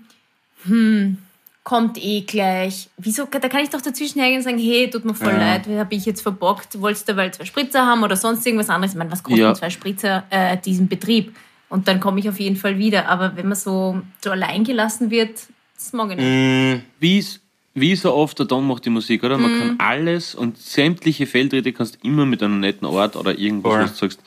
[0.65, 1.17] hm,
[1.65, 2.89] kommt eh gleich.
[2.97, 3.25] Wieso?
[3.25, 5.39] Da kann ich doch dazwischen hängen und sagen, hey, tut mir voll Ja.
[5.55, 8.93] leid, habe ich jetzt verbockt, wolltest du weil zwei Spritzer haben oder sonst irgendwas anderes?
[8.93, 9.53] Ich meine, was kosten Ja.
[9.55, 11.35] zwei Spritzer äh, diesen Betrieb?
[11.67, 13.09] Und dann komme ich auf jeden Fall wieder.
[13.09, 15.39] Aber wenn man so, so allein gelassen wird,
[15.75, 16.25] das mag ich nicht.
[16.27, 17.41] Mm, wie es-
[17.73, 19.39] wie so oft der Don macht die Musik, oder?
[19.39, 19.57] Man Mhm.
[19.57, 23.91] kann alles und sämtliche Feldtritte kannst du immer mit einem netten Ort oder irgendwas, was
[23.93, 24.19] du sagst,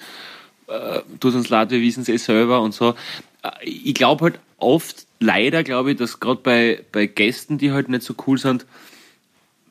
[0.66, 2.94] äh, tut uns leid, wir wissen es eh selber und so.
[3.62, 8.02] Ich glaube halt oft, leider glaube ich, dass gerade bei, bei Gästen, die halt nicht
[8.02, 8.66] so cool sind,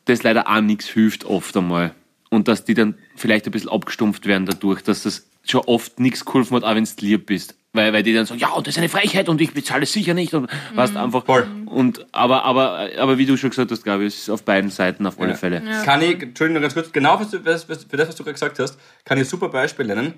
[0.05, 1.93] das leider auch nichts hilft oft einmal.
[2.29, 6.25] Und dass die dann vielleicht ein bisschen abgestumpft werden dadurch, dass das schon oft nichts
[6.25, 7.55] geholfen hat, auch wenn du lieb bist.
[7.73, 9.93] Weil, weil die dann sagen, ja, und das ist eine Frechheit und ich bezahle es
[9.93, 11.25] sicher nicht und weißt einfach.
[11.25, 11.47] Voll.
[11.65, 14.71] Und, aber, aber, aber wie du schon gesagt hast, glaube ich, es ist auf beiden
[14.71, 15.61] Seiten auf alle Fälle.
[15.85, 19.25] Kann ich, Entschuldigung, ganz kurz, genau für das, was du gerade gesagt hast, kann ich
[19.25, 20.15] ein super Beispiel nennen.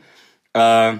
[0.53, 0.93] Äh,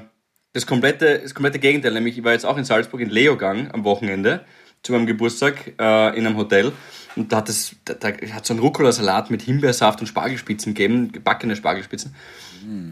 [0.54, 3.84] das, komplette, das komplette Gegenteil, nämlich ich war jetzt auch in Salzburg in Leogang am
[3.84, 4.46] Wochenende
[4.82, 6.72] zu meinem Geburtstag äh, in einem Hotel
[7.16, 11.12] und da hat es da, da hat so ein Rucola-Salat mit Himbeersaft und Spargelspitzen gegeben,
[11.12, 12.16] gebackene Spargelspitzen.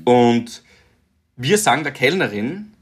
[0.06, 0.64] Und
[1.36, 2.74] wir sagen der Kellnerin,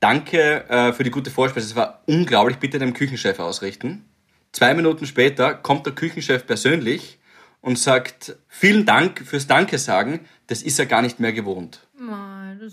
[0.00, 4.04] danke äh, für die gute Vorspeise, es war unglaublich, bitte dem Küchenchef ausrichten.
[4.52, 7.18] Zwei Minuten später kommt der Küchenchef persönlich
[7.62, 11.80] und sagt, vielen Dank fürs Danke sagen, das ist er gar nicht mehr gewohnt.
[11.98, 12.72] Mal, das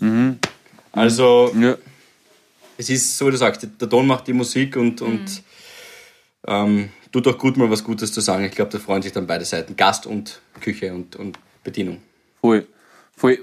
[0.92, 1.76] Also, Ja.
[2.78, 5.42] es ist so, wie du sagst, der Ton macht die Musik und, und
[6.46, 8.44] ähm, tut auch gut mal was Gutes zu sagen.
[8.44, 11.98] Ich glaube, da freuen sich dann beide Seiten, Gast und Küche und, und Bedienung.
[12.40, 12.66] Voll.
[13.16, 13.38] Voll.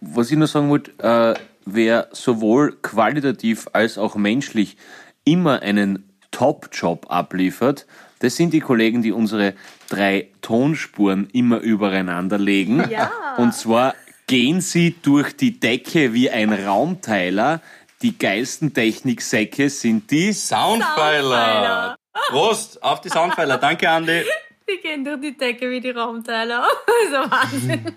[0.00, 4.76] Was ich nur sagen wollte, äh, wer sowohl qualitativ als auch menschlich
[5.24, 7.86] immer einen Top-Job abliefert,
[8.20, 9.54] das sind die Kollegen, die unsere
[9.88, 12.82] drei Tonspuren immer übereinander legen.
[12.90, 13.10] Ja.
[13.36, 13.94] Und zwar
[14.30, 17.60] gehen sie durch die Decke wie ein Raumteiler.
[18.00, 21.96] Die geilsten Techniksäcke sind die Soundpfeiler!
[22.28, 23.58] Prost auf die Soundpfeiler.
[23.58, 24.22] Danke, Andi.
[24.70, 26.64] Die gehen durch die Decke wie die Raumteiler.
[26.86, 27.92] Also Wahnsinn.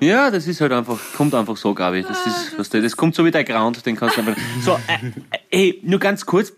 [0.00, 2.02] Ja, das ist halt einfach, kommt einfach so, Gabi.
[2.02, 4.36] Das ist, was du, das kommt so wie der Ground, den kannst du einfach.
[4.62, 6.52] So, äh, äh, ey, nur ganz kurz,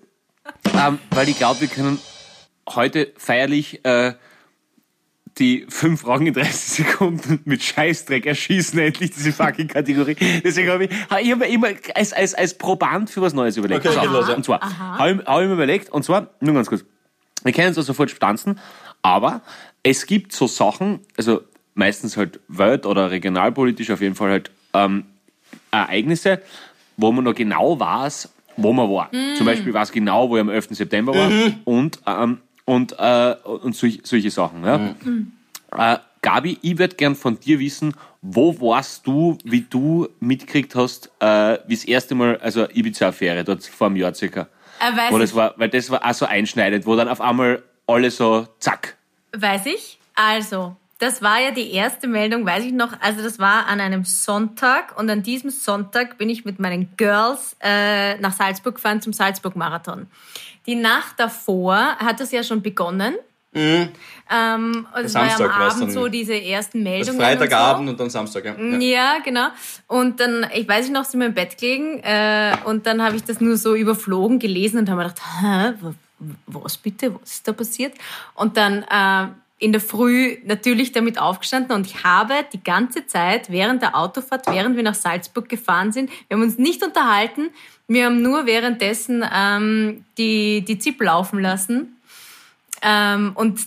[0.73, 1.99] ähm, weil ich glaube, wir können
[2.71, 4.15] heute feierlich äh,
[5.39, 10.17] die fünf Fragen in 30 Sekunden mit Scheißdreck erschießen, endlich diese fucking Kategorie.
[10.43, 13.57] Deswegen habe ich, hab ich hab mir immer als, als, als Proband für was Neues
[13.57, 13.85] überlegt.
[13.85, 14.35] Okay, so, geht los, ja.
[14.35, 16.85] Und zwar, habe ich, hab ich mir überlegt, und zwar, nur ganz kurz,
[17.45, 18.59] wir können uns das sofort stanzen,
[19.03, 19.43] aber
[19.83, 21.43] es gibt so Sachen, also
[21.75, 25.05] meistens halt welt- oder regionalpolitisch auf jeden Fall halt ähm,
[25.71, 26.41] Ereignisse,
[26.97, 29.11] wo man noch genau weiß, wo man war.
[29.37, 30.69] Zum Beispiel weiß genau, wo ich am 11.
[30.71, 31.31] September war
[31.65, 34.65] und, ähm, und, äh, und solch, solche Sachen.
[34.65, 35.95] Ja.
[35.95, 41.11] Äh, Gabi, ich würde gern von dir wissen, wo warst du, wie du mitgekriegt hast,
[41.21, 44.49] äh, wie das erste Mal, also Ibiza-Affäre, dort vor einem Jahr circa.
[44.81, 47.63] Äh, weiß Wo das war, weil das war auch so einschneidend, wo dann auf einmal
[47.87, 48.97] alle so, zack.
[49.33, 49.99] Weiß ich.
[50.15, 52.93] Also, das war ja die erste Meldung, weiß ich noch.
[53.01, 57.57] Also, das war an einem Sonntag und an diesem Sonntag bin ich mit meinen Girls
[57.61, 60.07] äh, nach Salzburg gefahren zum Salzburg-Marathon.
[60.67, 63.15] Die Nacht davor hat es ja schon begonnen.
[64.31, 67.21] Ähm, und es war ja am Abend so diese ersten Also Meldungen.
[67.21, 67.91] Freitagabend und so.
[67.93, 68.45] und dann Samstag.
[68.45, 68.55] Ja.
[68.59, 68.79] Ja.
[68.79, 69.49] Ja, genau.
[69.87, 73.17] Und dann, ich weiß nicht noch, sind wir im Bett gelegen äh, und dann habe
[73.17, 75.95] ich das nur so überflogen gelesen und habe mir gedacht, hä, wa-
[76.49, 77.95] was bitte, was ist da passiert?
[78.35, 83.51] Und dann äh, in der Früh natürlich damit aufgestanden und ich habe die ganze Zeit
[83.51, 87.49] während der Autofahrt, während wir nach Salzburg gefahren sind, wir haben uns nicht unterhalten,
[87.89, 91.97] wir haben nur währenddessen ähm, die, die ZIP laufen lassen.
[92.83, 93.61] Ähm, und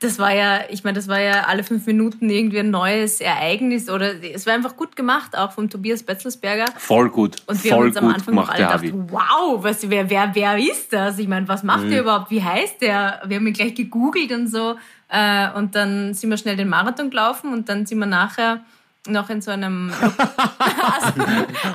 [0.00, 3.88] das war ja, ich meine, das war ja alle fünf Minuten irgendwie ein neues Ereignis
[3.88, 6.66] oder es war einfach gut gemacht, auch vom Tobias Betzelsberger.
[6.76, 7.36] Voll gut.
[7.46, 10.58] Und wir Voll haben uns am Anfang noch alle gedacht, wow, was, wer, wer, wer
[10.58, 11.18] ist das?
[11.18, 11.90] Ich meine, was macht Mhm.
[11.90, 12.30] der überhaupt?
[12.30, 13.22] Wie heißt der?
[13.26, 14.76] Wir haben ihn gleich gegoogelt und so.
[15.16, 18.60] Äh, und dann sind wir schnell den Marathon gelaufen und dann sind wir nachher
[19.06, 19.92] noch in so einem...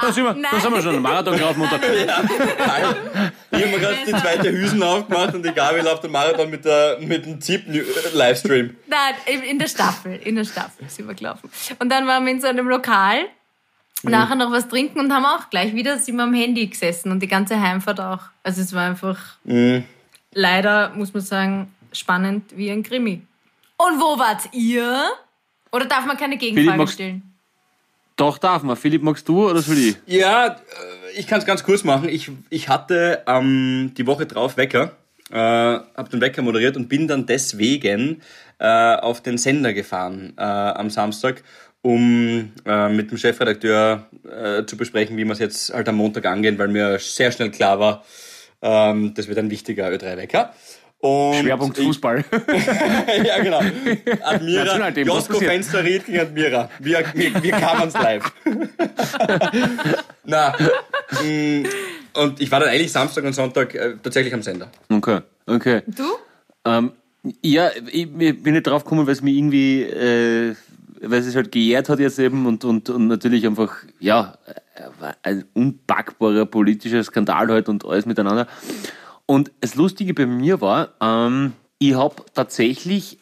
[0.01, 3.79] Da sind wir, da sind wir schon einen Marathon gelaufen und dann, Ich habe mir
[3.79, 7.39] gerade die zweite Hüsen aufgemacht und die Gabi läuft den Marathon mit, der, mit dem
[7.41, 8.75] ZIP-Livestream.
[8.87, 11.49] Nein, in- in der Staffel, in der Staffel sind wir gelaufen.
[11.79, 13.19] Und dann waren wir in so einem Lokal,
[14.03, 17.19] nachher noch was trinken und haben auch gleich wieder sind wir am Handy gesessen und
[17.21, 18.21] die ganze Heimfahrt auch.
[18.43, 19.17] Also es war einfach
[20.33, 23.21] leider, muss man sagen, spannend wie ein Krimi.
[23.79, 25.09] Und wo wart ihr?
[25.71, 27.29] Oder darf man keine Gegenfrage stellen?
[28.19, 28.75] doch darf man.
[28.75, 29.95] Philipp, magst du oder soll ich?
[30.05, 30.57] Ja, äh,
[31.17, 32.09] ich kann es ganz kurz machen.
[32.09, 34.91] Ich, ich hatte ähm, die Woche drauf Wecker,
[35.31, 38.21] äh, habe den Wecker moderiert und bin dann deswegen
[38.59, 41.43] äh, auf den Sender gefahren äh, am Samstag,
[41.81, 46.25] um äh, mit dem Chefredakteur äh, zu besprechen, wie wir es jetzt halt am Montag
[46.25, 48.03] angehen, weil mir sehr schnell klar war,
[48.61, 50.53] ähm, das wird ein wichtiger Ö3-Wecker.
[51.01, 52.25] Und Schwerpunkt ich- Fußball.
[53.23, 53.61] ja, genau.
[54.21, 55.39] Admira, Josko?
[55.39, 56.69] Fensterried gegen Admira.
[56.79, 58.33] Wir, wir, wir kamen live.
[60.25, 60.53] Na,
[61.23, 61.69] mh,
[62.15, 64.69] und ich war dann eigentlich Samstag und Sonntag äh, tatsächlich am Sender.
[64.89, 65.83] Okay, okay.
[65.87, 66.03] Du?
[66.65, 66.91] Ähm,
[67.41, 70.53] ja, ich, ich bin nicht drauf gekommen, weil es mir irgendwie, äh,
[71.01, 75.45] weil es halt geehrt hat jetzt eben und, und, und natürlich einfach, ja, äh, ein
[75.53, 78.47] unpackbarer politischer Skandal halt und alles miteinander.
[79.29, 83.19] Und das Lustige bei mir war, ähm, ich habe tatsächlich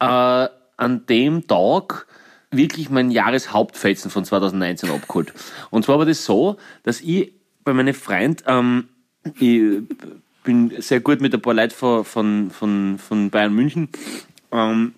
[0.00, 2.08] äh, an dem Tag
[2.50, 5.32] wirklich mein Jahreshauptfetzen von 2019 abgeholt.
[5.70, 8.88] Und zwar war das so, dass ich bei meinen Freunden, ähm,
[9.38, 9.84] ich
[10.42, 13.90] bin sehr gut mit ein paar Leuten von, von, von, von Bayern München,
[14.50, 14.92] ähm,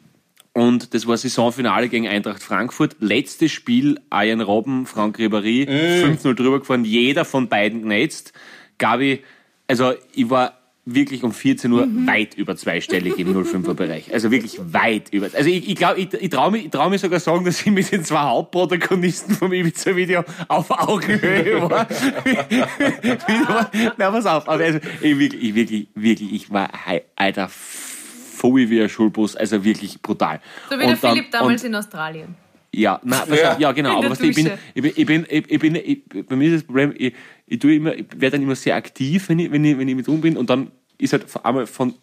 [0.54, 2.96] und das war Saisonfinale gegen Eintracht Frankfurt.
[3.00, 8.32] Letztes Spiel, Ian Robben, Frank Ribéry, 5-0 drüber gefahren, jeder von beiden genetzt.
[8.78, 9.22] Gabi,
[9.68, 10.52] also ich war
[10.88, 14.14] wirklich um 14 Uhr weit über zweistellig im 05er Bereich.
[14.14, 15.26] Also wirklich weit über.
[15.34, 17.66] Also ich, ich glaube, ich, ich traue mich, ich trau mich sogar sagen, dass ich
[17.72, 21.88] mit den zwei Hauptprotagonisten vom Ibiza-Video auf Augenhöhe war.
[23.96, 24.48] Na, pass auf.
[24.48, 26.70] Aber also, ich wirklich, ich wirklich, wirklich, ich war,
[27.16, 30.40] alter, voll wie ein Schulbus, also wirklich brutal.
[30.70, 32.36] So wie der Und dann- Philipp damals und- in Australien.
[32.76, 33.56] Ja, nein, pass Ja.
[33.58, 36.36] ja genau, aber was ich bin, ich bin, ich bin, ich, ich bin, ich, bei
[36.36, 37.14] mir ist das Problem, ich,
[37.46, 39.96] ich tue immer, ich werde dann immer sehr aktiv, wenn ich, wenn ich, wenn ich
[39.96, 41.94] mit rum bin und dann ist halt einmal von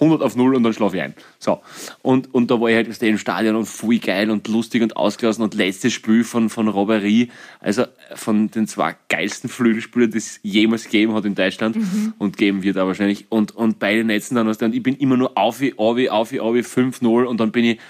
[0.00, 1.14] 100 auf 0 und dann schlafe ich ein.
[1.38, 1.60] So.
[2.02, 4.82] Und, und da war ich halt weißt du, im Stadion und voll geil und lustig
[4.82, 7.30] und ausgelassen und letztes Spiel von, von Robbery,
[7.60, 11.76] also von den zwei geilsten Flügelspielern, die es jemals gegeben hat in Deutschland
[12.18, 13.26] und geben wird auch wahrscheinlich.
[13.28, 17.24] Und, und beide Netzen dann und ich bin immer nur auf, auf, auf, auf, 5-0
[17.24, 17.80] und dann bin ich,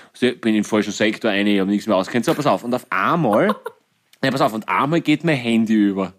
[0.41, 2.25] bin ich im falschen Sektor ein, ich habe nichts mehr auskennt.
[2.25, 2.65] So, pass auf.
[2.65, 3.55] Und auf einmal,
[4.25, 6.15] ja, pass auf, und einmal geht mein Handy über.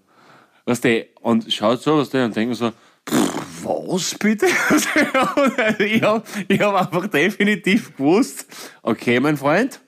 [0.65, 2.71] Weißt du, und schaut so, was der und denkt so,
[3.09, 3.36] pff,
[3.67, 4.47] was bitte?
[5.79, 6.23] Ich habe
[6.59, 8.45] hab einfach definitiv gewusst,
[8.81, 9.79] okay, mein Freund,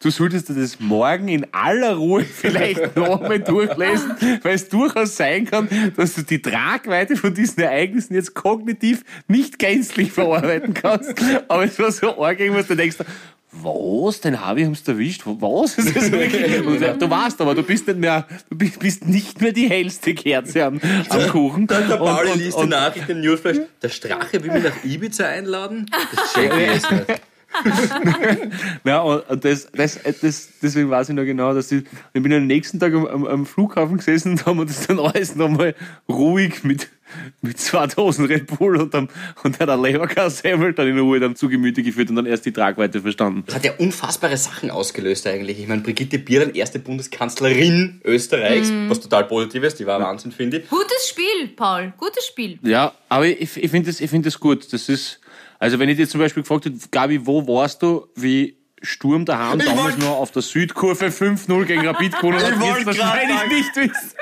[0.00, 5.46] du solltest dir das morgen in aller Ruhe vielleicht nochmal durchlesen, weil es durchaus sein
[5.46, 11.14] kann, dass du die Tragweite von diesen Ereignissen jetzt kognitiv nicht gänzlich verarbeiten kannst.
[11.48, 12.98] Aber es war so arg, irgendwas, du denkst,
[13.62, 14.20] was?
[14.20, 15.22] Den Harvey haben sie erwischt?
[15.24, 15.76] Was?
[15.76, 19.52] Das ist wirklich, und du weißt aber, du bist nicht mehr, du bist, nicht mehr
[19.52, 21.66] die hellste Kerze am, am Kuchen.
[21.66, 23.58] Der Und- Pauli und- liest die und- Nachricht im Newsflash.
[23.82, 25.90] Der Strache will mich nach Ibiza einladen?
[26.14, 27.20] Das check ich jetzt nicht.
[28.84, 32.46] Ja, und das, das, das, deswegen weiß ich noch genau, dass ich, ich bin am
[32.46, 35.74] nächsten Tag am, am, Flughafen gesessen und haben uns dann alles nochmal
[36.08, 36.88] ruhig mit,
[37.40, 39.08] mit zwei Dosen Red Bull und dann,
[39.42, 42.52] und dann ein Leberkassemmel dann in Ruhe dann zu Gemüte geführt und dann erst die
[42.52, 43.44] Tragweite verstanden.
[43.46, 45.58] Das hat ja unfassbare Sachen ausgelöst eigentlich.
[45.58, 50.58] Ich meine, Brigitte Bierlein, erste Bundeskanzlerin Österreichs, was total positiv ist, die war Wahnsinn, finde
[50.58, 50.68] ich.
[50.68, 51.92] Gutes Spiel, Paul.
[51.96, 52.58] Gutes Spiel.
[52.62, 54.72] Ja, aber ich, ich finde das, ich find das gut.
[54.72, 55.20] Das ist,
[55.58, 59.58] also wenn ich dir zum Beispiel gefragt hätte, Gabi, wo warst du, wie Sturm daheim
[59.60, 64.12] Ich damals noch auf der Südkurve 5-0 gegen Rapid gewonnen hat, grad wahrscheinlich nicht wissen.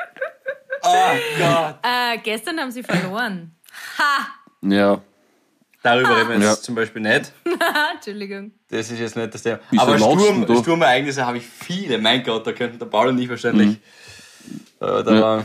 [0.85, 0.91] Oh
[1.39, 1.77] Gott.
[1.83, 3.55] Äh, gestern haben sie verloren.
[3.99, 4.27] Ha!
[4.63, 5.01] Ja.
[5.83, 6.63] Darüber reden wir jetzt Ja.
[6.63, 7.33] zum Beispiel nicht.
[7.95, 8.53] Entschuldigung.
[8.71, 9.61] Das ist jetzt nicht das Thema.
[9.71, 10.63] Wieso Aber lachst Sturm?
[10.63, 11.99] Sturmereignisse habe ich viele.
[11.99, 13.69] Mein Gott, da könnten der Paul und ich wahrscheinlich.
[13.69, 13.77] Mhm.
[14.79, 15.45] Da, da war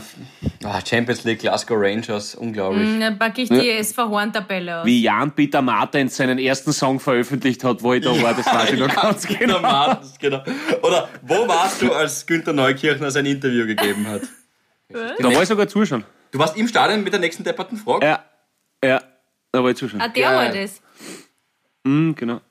[0.65, 2.99] ah, Champions League, Glasgow Rangers, unglaublich.
[2.99, 4.86] Dann packe ich die SV Horn-Tabelle aus.
[4.86, 8.80] Wie Jan-Peter Martens seinen ersten Song veröffentlicht hat, wo ich da war, das weiß ich
[8.80, 9.60] noch ganz genau.
[9.62, 10.43] Martens, genau.
[10.82, 14.21] Oder wo warst du, als Günther Neukirchner sein Interview gegeben hat?
[14.91, 16.04] Da war ich sogar zuschauen.
[16.32, 18.06] Du warst im Stadion mit der nächsten depperten Frage?
[18.06, 18.23] Ja,
[18.84, 19.02] ja,
[19.52, 20.02] da war ich zuschauen.
[20.02, 20.36] Ah, der Geil.
[20.36, 20.82] war das.
[21.84, 22.41] Mhm, genau.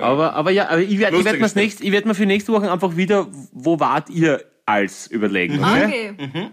[0.00, 2.96] Aber, aber ja, aber ich werde werd nächst, ich werd mir für nächste Woche einfach
[2.96, 5.62] wieder, wo wart ihr als überlegen.
[5.62, 6.14] Okay?
[6.18, 6.50] Okay.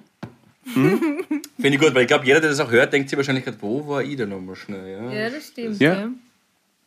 [0.73, 3.57] Finde ich gut, weil ich glaube, jeder, der das auch hört, denkt sich wahrscheinlich gerade,
[3.61, 4.87] wo war ich denn nochmal schnell?
[4.87, 5.11] Ja.
[5.11, 5.79] Ja, das stimmt.
[5.81, 5.93] Ja.
[5.93, 6.09] Ja.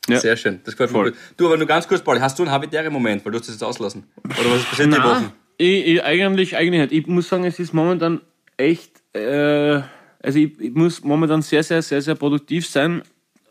[0.06, 0.20] Ja.
[0.20, 1.10] Sehr schön, das gefällt mir Voll.
[1.12, 1.20] gut.
[1.36, 3.54] Du, aber nur ganz kurz, Paul, hast du einen habitären Moment, weil du hast das
[3.54, 4.04] jetzt auslassen?
[4.22, 5.32] Oder was ist passiert die Woche?
[5.56, 6.92] ich, ich, eigentlich, eigentlich nicht.
[6.92, 8.20] Ich muss sagen, es ist momentan
[8.56, 9.80] echt, äh,
[10.22, 13.02] also ich, ich muss momentan sehr, sehr, sehr, sehr produktiv sein.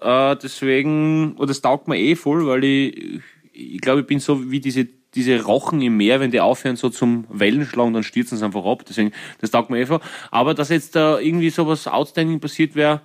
[0.01, 3.21] Äh, deswegen, oder das taugt mir eh voll, weil ich,
[3.53, 6.89] ich glaube, ich bin so wie diese, diese Rochen im Meer, wenn die aufhören so
[6.89, 8.83] zum Wellenschlagen, dann stürzen sie einfach ab.
[8.87, 9.99] Deswegen, das taugt mir eh voll.
[10.31, 13.01] Aber dass jetzt da irgendwie sowas Outstanding passiert wäre,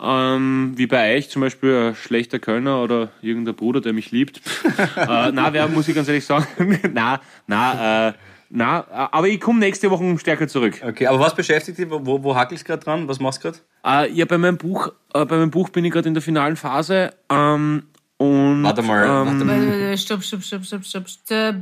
[0.00, 4.38] ähm, wie bei euch zum Beispiel ein schlechter Kölner oder irgendein Bruder, der mich liebt.
[4.96, 6.78] äh, na, wer muss ich ganz ehrlich sagen?
[6.94, 8.12] na, na, äh,
[8.50, 10.80] na, äh, aber ich komme nächste Woche stärker zurück.
[10.82, 11.90] Okay, aber was beschäftigt dich?
[11.90, 13.08] Wo, wo, hackelst du gerade dran?
[13.08, 13.58] Was machst du gerade?
[13.84, 16.56] Äh, ja, bei meinem Buch, äh, bei meinem Buch bin ich gerade in der finalen
[16.56, 17.14] Phase.
[17.28, 17.84] Ähm,
[18.16, 19.92] und, Warte mal, ähm, warte mal.
[19.92, 21.08] Äh, Stopp, stopp, stopp, stopp, stopp.
[21.08, 21.54] stopp.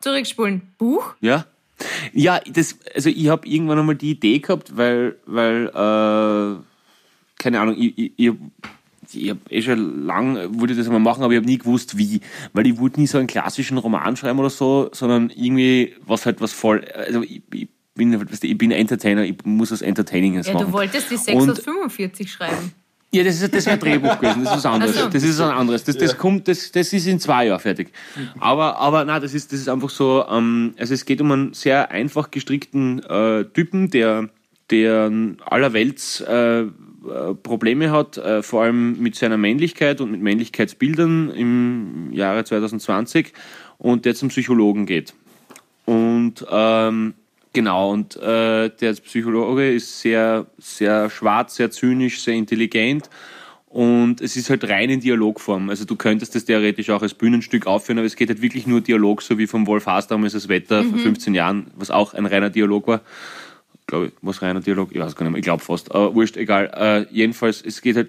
[0.00, 0.62] Zurückspulen.
[0.78, 1.14] Buch?
[1.20, 1.46] Ja.
[2.12, 6.62] Ja, das, also ich habe irgendwann einmal die Idee gehabt, weil, weil, äh,
[7.38, 8.32] keine Ahnung, ich, ich, ich,
[9.14, 12.20] ich habe eh schon lang, wollte das einmal machen, aber ich habe nie gewusst, wie.
[12.52, 16.40] Weil ich wollte nie so einen klassischen Roman schreiben oder so, sondern irgendwie was halt
[16.40, 19.82] was voll, also ich, ich bin, halt, weißt du, ich bin Entertainer, ich muss was
[19.82, 20.66] Entertaininges Ja, machen.
[20.66, 22.72] du wolltest die 6 Und- aus 45 schreiben.
[23.14, 24.96] Ja, das ist, das ist ein Drehbuch gewesen, das ist was anderes.
[24.96, 25.08] Ach so.
[25.10, 25.84] Das ist ein anderes.
[25.84, 27.92] Das, das kommt, das, das ist in zwei Jahren fertig.
[28.40, 31.52] Aber, aber nein, das ist, das ist einfach so, ähm, also es geht um einen
[31.52, 34.30] sehr einfach gestrickten äh, Typen, der,
[34.70, 35.12] der
[35.44, 36.64] allerwelts äh,
[37.42, 43.32] Probleme hat, äh, vor allem mit seiner Männlichkeit und mit Männlichkeitsbildern im Jahre 2020
[43.78, 45.14] und der zum Psychologen geht.
[45.84, 47.14] Und ähm,
[47.52, 53.10] genau, und äh, der Psychologe ist sehr, sehr schwarz, sehr zynisch, sehr intelligent.
[53.72, 55.70] Und es ist halt rein in Dialogform.
[55.70, 58.82] Also du könntest das theoretisch auch als Bühnenstück aufführen, aber es geht halt wirklich nur
[58.82, 62.26] Dialog, so wie vom Wolf Haas damals das Wetter vor 15 Jahren, was auch ein
[62.26, 63.00] reiner Dialog war.
[63.92, 64.88] Glaube ich, was reiner Dialog?
[64.92, 65.94] Ich weiß gar nicht mehr, ich glaube fast.
[65.94, 66.70] Aber wurscht, egal.
[66.74, 68.08] Äh, jedenfalls, es geht halt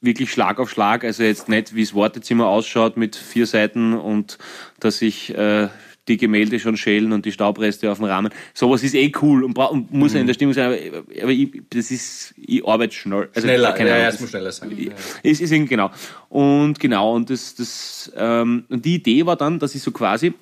[0.00, 1.04] wirklich Schlag auf Schlag.
[1.04, 4.38] Also jetzt nicht, wie das Wartezimmer ausschaut mit vier Seiten und
[4.80, 5.68] dass ich äh,
[6.08, 8.32] die Gemälde schon schälen und die Staubreste auf dem Rahmen.
[8.54, 11.60] Sowas ist eh cool und, und muss ja in der Stimmung sein, aber, aber ich,
[11.68, 13.28] das ist, ich arbeite schnell.
[13.34, 14.74] Also, schneller, keine ja, Ahnung, ja, es muss schneller sein.
[14.78, 14.92] Ja.
[15.22, 15.90] Es ist irgendwie genau.
[16.30, 20.32] Und genau, und das, das, ähm, und die Idee war dann, dass ich so quasi,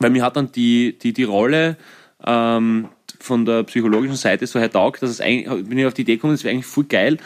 [0.00, 1.78] weil mir hat dann die, die, die Rolle,
[2.26, 6.16] ähm, von der psychologischen Seite so hertaugt, dass es eigentlich, bin ich auf die Idee
[6.16, 7.18] gekommen, das wäre eigentlich voll geil,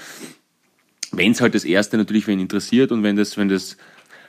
[1.12, 3.76] wenn es halt das erste natürlich wen interessiert und wenn das, wenn das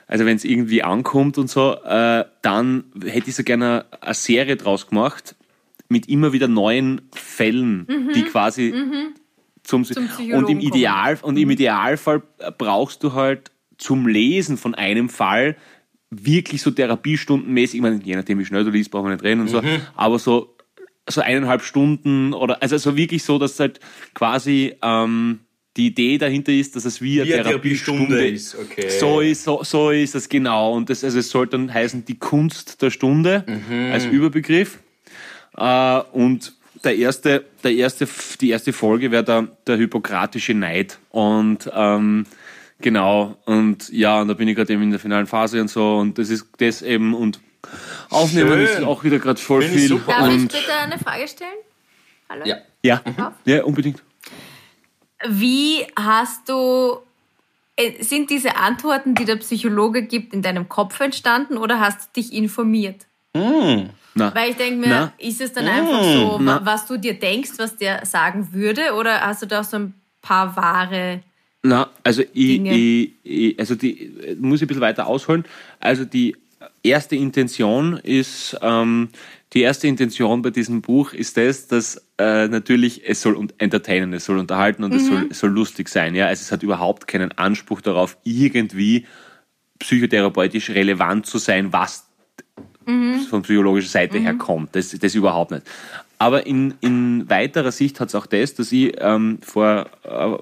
[0.08, 4.56] also wenn es irgendwie ankommt und so, äh, dann hätte ich so gerne eine Serie
[4.56, 5.36] draus gemacht
[5.88, 8.12] mit immer wieder neuen Fällen, mhm.
[8.14, 9.14] die quasi mhm.
[9.62, 11.52] zum, zum und im Ideal und im mhm.
[11.52, 12.22] Idealfall
[12.56, 15.56] brauchst du halt zum Lesen von einem Fall
[16.10, 19.42] wirklich so therapiestundenmäßig, ich meine, je nachdem wie schnell du liest, brauchen wir nicht reden
[19.42, 19.82] und so, mhm.
[19.94, 20.54] aber so
[21.08, 23.80] so eineinhalb Stunden oder also so wirklich so, dass halt
[24.14, 25.40] quasi ähm,
[25.76, 28.56] die Idee dahinter ist, dass es wie, eine Therapiestunde ist.
[28.56, 28.90] Okay.
[28.90, 30.72] So ist, so, so ist es genau.
[30.72, 33.92] Und das, also es soll dann heißen, die Kunst der Stunde mhm.
[33.92, 34.80] als Überbegriff.
[35.56, 36.52] Äh, und
[36.84, 38.08] der erste, der erste,
[38.40, 40.98] die erste Folge wäre der, der hypokratische Neid.
[41.10, 42.26] Und ähm,
[42.80, 45.96] genau, und ja, und da bin ich gerade eben in der finalen Phase und so.
[45.96, 47.40] Und das ist das eben und
[48.10, 48.60] Aufnehmen Schön.
[48.62, 50.00] ist auch wieder gerade voll Find viel.
[50.06, 51.50] Darf ich bitte eine Frage stellen?
[52.28, 52.44] Hallo?
[52.44, 52.56] Ja.
[52.82, 53.02] Ja,
[53.44, 54.02] ja unbedingt.
[55.26, 56.98] Wie hast du,
[57.76, 62.20] äh, sind diese Antworten, die der Psychologe gibt, in deinem Kopf entstanden oder hast du
[62.20, 63.06] dich informiert?
[63.34, 63.90] Mm.
[64.14, 64.34] Na.
[64.34, 65.12] Weil ich denke mir, Na.
[65.18, 65.68] ist es dann mm.
[65.68, 66.60] einfach so, Na.
[66.64, 70.56] was du dir denkst, was der sagen würde, oder hast du da so ein paar
[70.56, 71.20] wahre
[71.62, 75.44] na, also ich, ich, ich, also die muss ich ein bisschen weiter ausholen.
[75.80, 76.36] Also die
[76.88, 79.08] erste Intention ist, ähm,
[79.54, 84.26] die erste Intention bei diesem Buch ist das, dass äh, natürlich es soll entertainen, es
[84.26, 84.98] soll unterhalten und mhm.
[84.98, 86.14] es, soll, es soll lustig sein.
[86.14, 89.06] Ja, also es hat überhaupt keinen Anspruch darauf, irgendwie
[89.78, 92.06] psychotherapeutisch relevant zu sein, was
[92.84, 93.20] mhm.
[93.20, 94.22] von psychologischer Seite mhm.
[94.24, 94.76] her kommt.
[94.76, 95.62] Das, das überhaupt nicht.
[96.18, 100.36] Aber in, in weiterer Sicht hat es auch das, dass ich ähm, vor äh,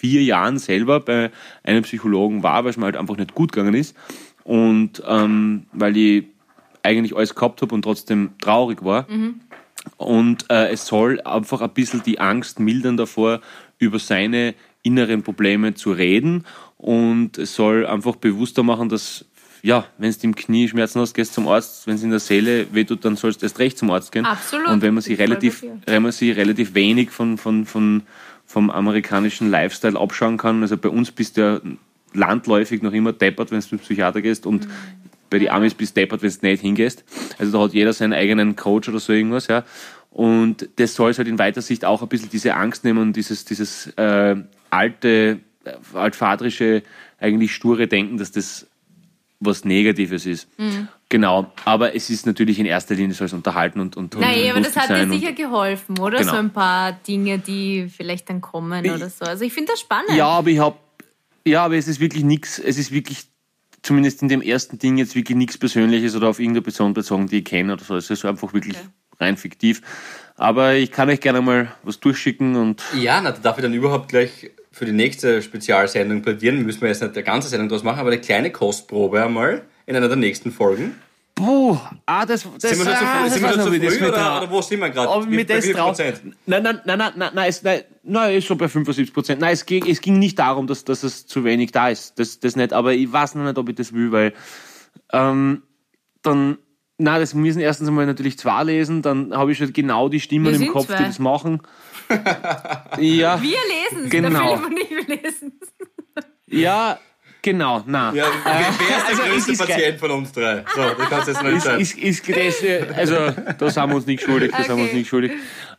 [0.00, 1.30] vier Jahren selber bei
[1.62, 3.96] einem Psychologen war, weil es mir halt einfach nicht gut gegangen ist.
[4.50, 6.24] Und ähm, weil ich
[6.82, 9.08] eigentlich alles gehabt habe und trotzdem traurig war.
[9.08, 9.42] Mhm.
[9.96, 13.42] Und äh, es soll einfach ein bisschen die Angst mildern davor,
[13.78, 16.46] über seine inneren Probleme zu reden.
[16.78, 19.24] Und es soll einfach bewusster machen, dass,
[19.62, 21.86] ja, wenn du im Knie Schmerzen hast, gehst zum Arzt.
[21.86, 24.26] Wenn es in der Seele wehtut, dann sollst du erst recht zum Arzt gehen.
[24.26, 24.66] Absolut.
[24.66, 28.02] Und wenn man sich relativ, wenn man sich relativ wenig von, von, von,
[28.46, 31.60] vom amerikanischen Lifestyle abschauen kann, also bei uns bist du ja
[32.12, 34.72] landläufig noch immer deppert, wenn du zum Psychiater gehst und mhm
[35.30, 37.04] bei den Amis bist du deppert, wenn du nicht hingehst.
[37.38, 39.64] Also da hat jeder seinen eigenen Coach oder so irgendwas, ja.
[40.10, 43.44] Und das soll halt in weiter Sicht auch ein bisschen diese Angst nehmen und dieses,
[43.44, 44.36] dieses äh,
[44.68, 46.82] alte, äh, altvaterische,
[47.20, 48.66] eigentlich sture Denken, dass das
[49.38, 50.48] was Negatives ist.
[50.58, 50.88] Mhm.
[51.08, 54.50] Genau, aber es ist natürlich in erster Linie so als Unterhalten und und Nein, und
[54.50, 56.18] aber das hat dir sicher geholfen, oder?
[56.18, 56.32] Genau.
[56.32, 59.24] So ein paar Dinge, die vielleicht dann kommen ich, oder so.
[59.24, 60.12] Also ich finde das spannend.
[60.12, 60.76] Ja, aber ich habe
[61.44, 63.28] ja, aber es ist wirklich nichts, es ist wirklich
[63.82, 67.38] zumindest in dem ersten Ding jetzt wirklich nichts Persönliches oder auf irgendeine Person bezogen, die
[67.38, 67.96] ich kenne oder so.
[67.96, 68.88] Es ist einfach wirklich okay.
[69.18, 69.80] rein fiktiv.
[70.36, 72.82] Aber ich kann euch gerne mal was durchschicken und.
[72.98, 76.62] Ja, na, da darf ich dann überhaupt gleich für die nächste Spezialsendung plädieren.
[76.62, 79.96] Müssen wir jetzt nicht eine ganze Sendung draus machen, aber eine kleine Kostprobe einmal in
[79.96, 80.94] einer der nächsten Folgen.
[81.40, 84.42] Puh, ah, das, das, sind wir schon ah, zu, sind wir schon zu früh oder,
[84.42, 85.26] oder, wo sind wir gerade?
[85.26, 86.20] Mit bei wie Prozent?
[86.44, 89.40] Nein, nein, nein, nein, nein, nein, es, nein, nein, ist schon bei 75 Prozent.
[89.40, 92.18] Nein, es ging, es ging nicht darum, dass, dass es zu wenig da ist.
[92.18, 94.34] Das, das nicht, aber ich weiß noch nicht, ob ich das will, weil
[95.12, 95.62] ähm,
[96.20, 96.58] dann,
[96.98, 100.54] na, das müssen erstens einmal natürlich zwei lesen, dann habe ich schon genau die Stimmen
[100.54, 100.98] im Kopf, zwei.
[100.98, 101.62] die das machen.
[102.98, 103.40] ja.
[103.40, 103.58] Wir
[103.90, 104.56] lesen es, genau.
[104.56, 105.52] der Philipp und ich lesen
[106.48, 106.98] Ja,
[107.42, 108.14] Genau, nein.
[108.14, 110.64] Ja, wer ist der also größte ist Patient von uns drei?
[110.74, 111.80] So, du kannst jetzt noch entscheiden.
[111.80, 113.14] Ist, ist, ist, das, also,
[113.58, 114.66] da sind wir uns nicht schuldig, da okay.
[114.66, 115.32] sind wir uns nicht schuldig.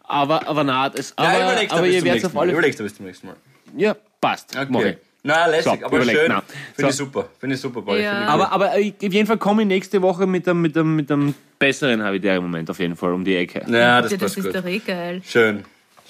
[0.03, 2.95] Aber, aber nein, das, aber, ja, überlegst aber ihr werdet auf alle Überlegst du bis
[2.95, 3.35] zum nächsten Mal.
[3.77, 4.57] Ja, passt.
[4.57, 4.97] Okay.
[5.23, 6.31] Na, lässig, so, aber überlegt, schön.
[6.31, 6.41] Finde
[6.75, 6.87] so.
[6.87, 7.29] ich super.
[7.39, 7.99] Finde ich super, Paul.
[7.99, 8.25] Ja.
[8.25, 11.35] Aber, aber auf jeden Fall komme ich nächste Woche mit einem, mit einem, mit einem
[11.59, 13.63] besseren Habitäre-Moment auf jeden Fall um die Ecke.
[13.67, 15.21] Ja, das, das ist doch eh geil.
[15.23, 15.63] Schön.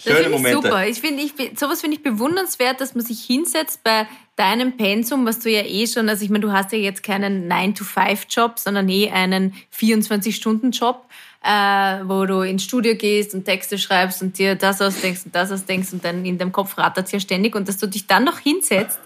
[0.04, 0.88] Schöne das finde ich super.
[0.88, 5.40] Ich finde, ich, sowas finde ich bewundernswert, dass man sich hinsetzt bei deinem Pensum, was
[5.40, 9.12] du ja eh schon, also ich meine, du hast ja jetzt keinen 9-to-5-Job, sondern eh
[9.12, 11.06] einen 24-Stunden-Job,
[11.44, 15.52] äh, wo du ins Studio gehst und Texte schreibst und dir das ausdenkst und das
[15.52, 18.24] ausdenkst und dann in deinem Kopf rattert es ja ständig und dass du dich dann
[18.24, 19.00] noch hinsetzt,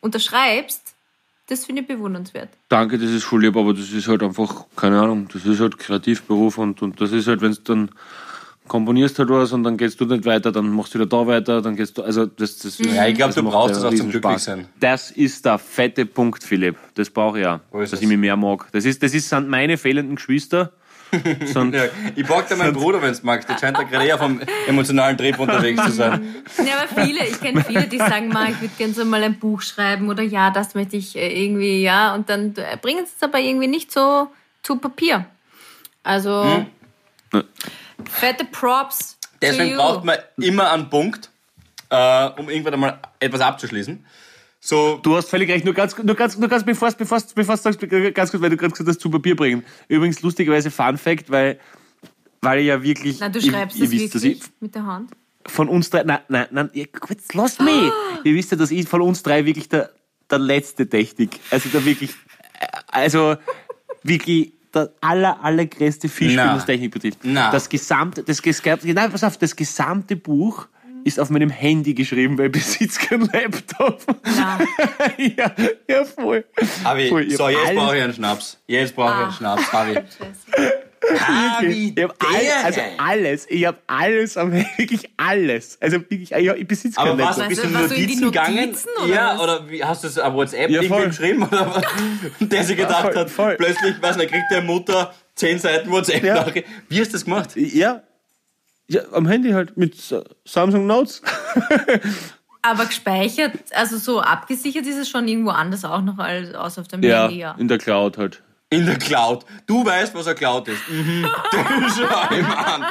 [0.00, 0.94] unterschreibst,
[1.48, 2.50] das finde ich bewundernswert.
[2.68, 5.78] Danke, das ist voll lieb, aber das ist halt einfach, keine Ahnung, das ist halt
[5.78, 7.90] Kreativberuf und, und das ist halt, wenn es dann
[8.68, 11.60] komponierst halt was und dann gehst du nicht weiter, dann machst du wieder da weiter,
[11.62, 13.96] dann gehst du, also das, das Ja, ich glaube, du macht brauchst ja das auch
[13.96, 14.44] zum Spaß.
[14.44, 14.68] sein.
[14.78, 16.76] Das ist der fette Punkt, Philipp.
[16.94, 18.02] Das brauche ich ist dass es?
[18.02, 18.66] ich mich mehr mag.
[18.72, 20.72] Das ist, das ist, sind meine fehlenden Geschwister.
[21.44, 23.48] Sind, Ja, ich pack dir meinen Bruder, wenn du magst.
[23.48, 26.34] Der scheint da gerade eher vom emotionalen Trip unterwegs zu sein.
[26.58, 29.38] Ja, aber viele, ich kenne viele, die sagen, Ma, ich würde gerne so mal ein
[29.38, 33.12] Buch schreiben oder ja, das möchte ich äh, irgendwie, ja, und dann äh, bringen sie
[33.16, 34.28] es aber irgendwie nicht so
[34.62, 35.24] zu Papier.
[36.02, 36.66] Also,
[38.08, 39.18] fette Props.
[39.40, 39.76] Deswegen to you.
[39.76, 41.30] braucht man immer einen Punkt,
[41.90, 44.04] äh, um irgendwann einmal etwas abzuschließen.
[44.60, 45.64] So, Du hast völlig recht.
[45.64, 48.56] Nur ganz, nur ganz, nur ganz bevor, bevor, bevor du sagst, ganz kurz, weil du
[48.56, 49.64] gerade gesagt hast, zu Papier bringen.
[49.86, 51.60] Übrigens, lustigerweise Fun Fact, weil,
[52.42, 53.20] weil ich ja wirklich.
[53.20, 55.12] Na, du ihr- schreibst ihr es wisst, dass wirklich ich mit der Hand.
[55.46, 57.92] von uns drei, nein, nein, nein, ihr, jetzt lasst mich.
[58.24, 59.90] Ihr wisst ja, dass ich von uns drei wirklich der,
[60.28, 62.10] der letzte Technik, also der wirklich,
[62.88, 63.36] also
[64.02, 66.56] wirklich der aller, allergrößte Fisch, Na.
[66.56, 67.18] was Technik betrifft.
[67.22, 67.50] Na.
[67.50, 68.42] Das gesamte, das,
[68.84, 70.66] nein, pass auf, das gesamte Buch
[71.04, 74.00] ist auf meinem Handy geschrieben, weil ich besitze keinen Laptop.
[74.36, 74.58] Ja.
[75.16, 75.52] ja,
[75.88, 76.44] ja, voll.
[76.84, 78.58] Harvey, Voll, so, jetzt brauche ich einen Schnaps.
[78.66, 79.32] Jetzt brauche ich einen Ah.
[79.32, 79.98] Schnaps, Harvey.
[81.18, 85.78] Harvey, Ich hab all, also alles, ich habe alles, am wirklich alles.
[85.80, 87.48] Also wirklich, ich, ich besitze Aber was, Laptop.
[87.48, 88.56] bist du die Notizen gegangen?
[88.56, 89.40] Notizen, oder ja, was?
[89.42, 91.42] oder wie, hast du es auf WhatsApp Ja, irgendwie geschrieben?
[91.44, 91.84] Oder was?
[92.40, 93.56] Und der sich gedacht voll, hat, voll.
[93.56, 96.34] plötzlich, weiß nicht, kriegt der Mutter zehn Seiten WhatsApp Ja.
[96.34, 96.66] Nachricht.
[96.88, 97.50] Wie hast du das gemacht?
[97.56, 98.02] Ja.
[98.88, 101.22] ja, am Handy halt mit Sa- Samsung Notes.
[102.62, 106.88] Aber gespeichert, also so abgesichert ist es schon irgendwo anders auch noch als außer auf
[106.88, 107.54] dem Ja, Handy, ja.
[107.56, 108.42] in der Cloud halt.
[108.70, 109.46] In der Cloud.
[109.66, 110.90] Du weißt, was eine Cloud ist.
[110.90, 111.26] Mhm.
[111.96, 112.84] Schau ihm an.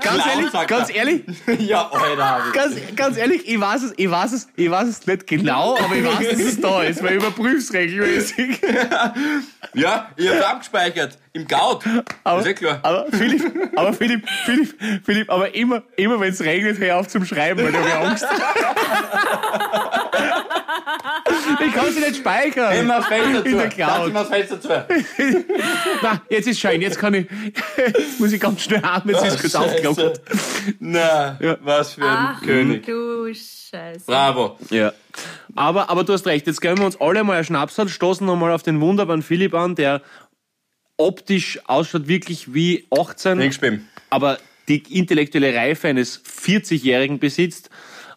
[0.00, 0.96] Cloud, ehrlich, ganz er.
[0.96, 1.22] ehrlich,
[1.60, 5.28] Ja, Alter, ganz, ganz ehrlich, ich weiß es, ich weiß es, ich weiß es nicht
[5.28, 8.60] genau, aber ich weiß, dass es da ist, weil ich überprüfe es regelmäßig.
[9.74, 11.18] Ja, ich hab's abgespeichert.
[11.34, 11.84] Im Cloud.
[12.24, 12.78] Aber, ist eh klar.
[12.82, 13.42] aber Philipp,
[13.76, 17.72] aber Philipp, Philipp, Philipp, aber immer, immer wenn es regnet, hör auf zum Schreiben, weil
[17.72, 18.26] da habe ich Angst.
[21.66, 22.76] Ich kann sie nicht speichern.
[22.76, 23.48] Immer das Fenster zu.
[23.50, 24.08] In der Cloud.
[24.08, 24.86] immer das Fenster zu.
[26.02, 27.26] Na, jetzt ist schön, jetzt kann ich,
[27.76, 29.58] jetzt muss ich ganz schnell atmen, jetzt ist kurz Scheiße.
[29.88, 30.20] aufgelockert.
[30.80, 32.86] Na, was für ein Ach, König.
[32.86, 34.04] du Scheiße.
[34.06, 34.58] Bravo.
[34.70, 34.92] Ja.
[35.54, 38.52] Aber, aber du hast recht, jetzt gönnen wir uns alle mal einen Schnapsal, stoßen nochmal
[38.52, 40.02] auf den wunderbaren Philipp an, der
[40.96, 43.60] optisch ausschaut wirklich wie 18, Nichts
[44.10, 44.38] aber
[44.68, 47.70] die intellektuelle Reife eines 40-Jährigen besitzt.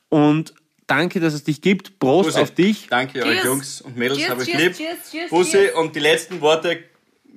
[0.10, 0.54] Und
[0.90, 2.00] danke, dass es dich gibt.
[2.00, 2.40] Prost Bussi.
[2.42, 2.88] auf dich.
[2.90, 3.28] Danke Cheers.
[3.28, 4.74] euch Jungs und Mädels, Cheers, hab euch cheers, lieb.
[4.76, 6.84] cheers, cheers, Bussi und die letzten Worte,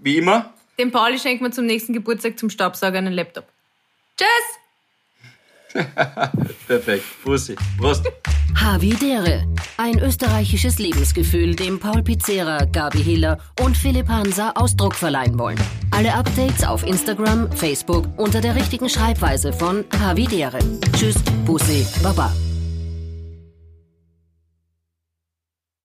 [0.00, 0.52] wie immer.
[0.78, 3.44] Dem Pauli schenkt man zum nächsten Geburtstag zum Staubsauger einen Laptop.
[4.16, 4.58] Tschüss!
[6.66, 7.04] Perfekt.
[7.24, 7.56] Bussi.
[7.78, 8.04] Prost.
[8.54, 9.46] Havidere.
[9.78, 15.58] Ein österreichisches Lebensgefühl, dem Paul Pizzera, Gabi Hiller und Philipp Hansa Ausdruck verleihen wollen.
[15.90, 20.58] Alle Updates auf Instagram, Facebook unter der richtigen Schreibweise von Havidere.
[20.96, 22.32] Tschüss, Bussi, Baba.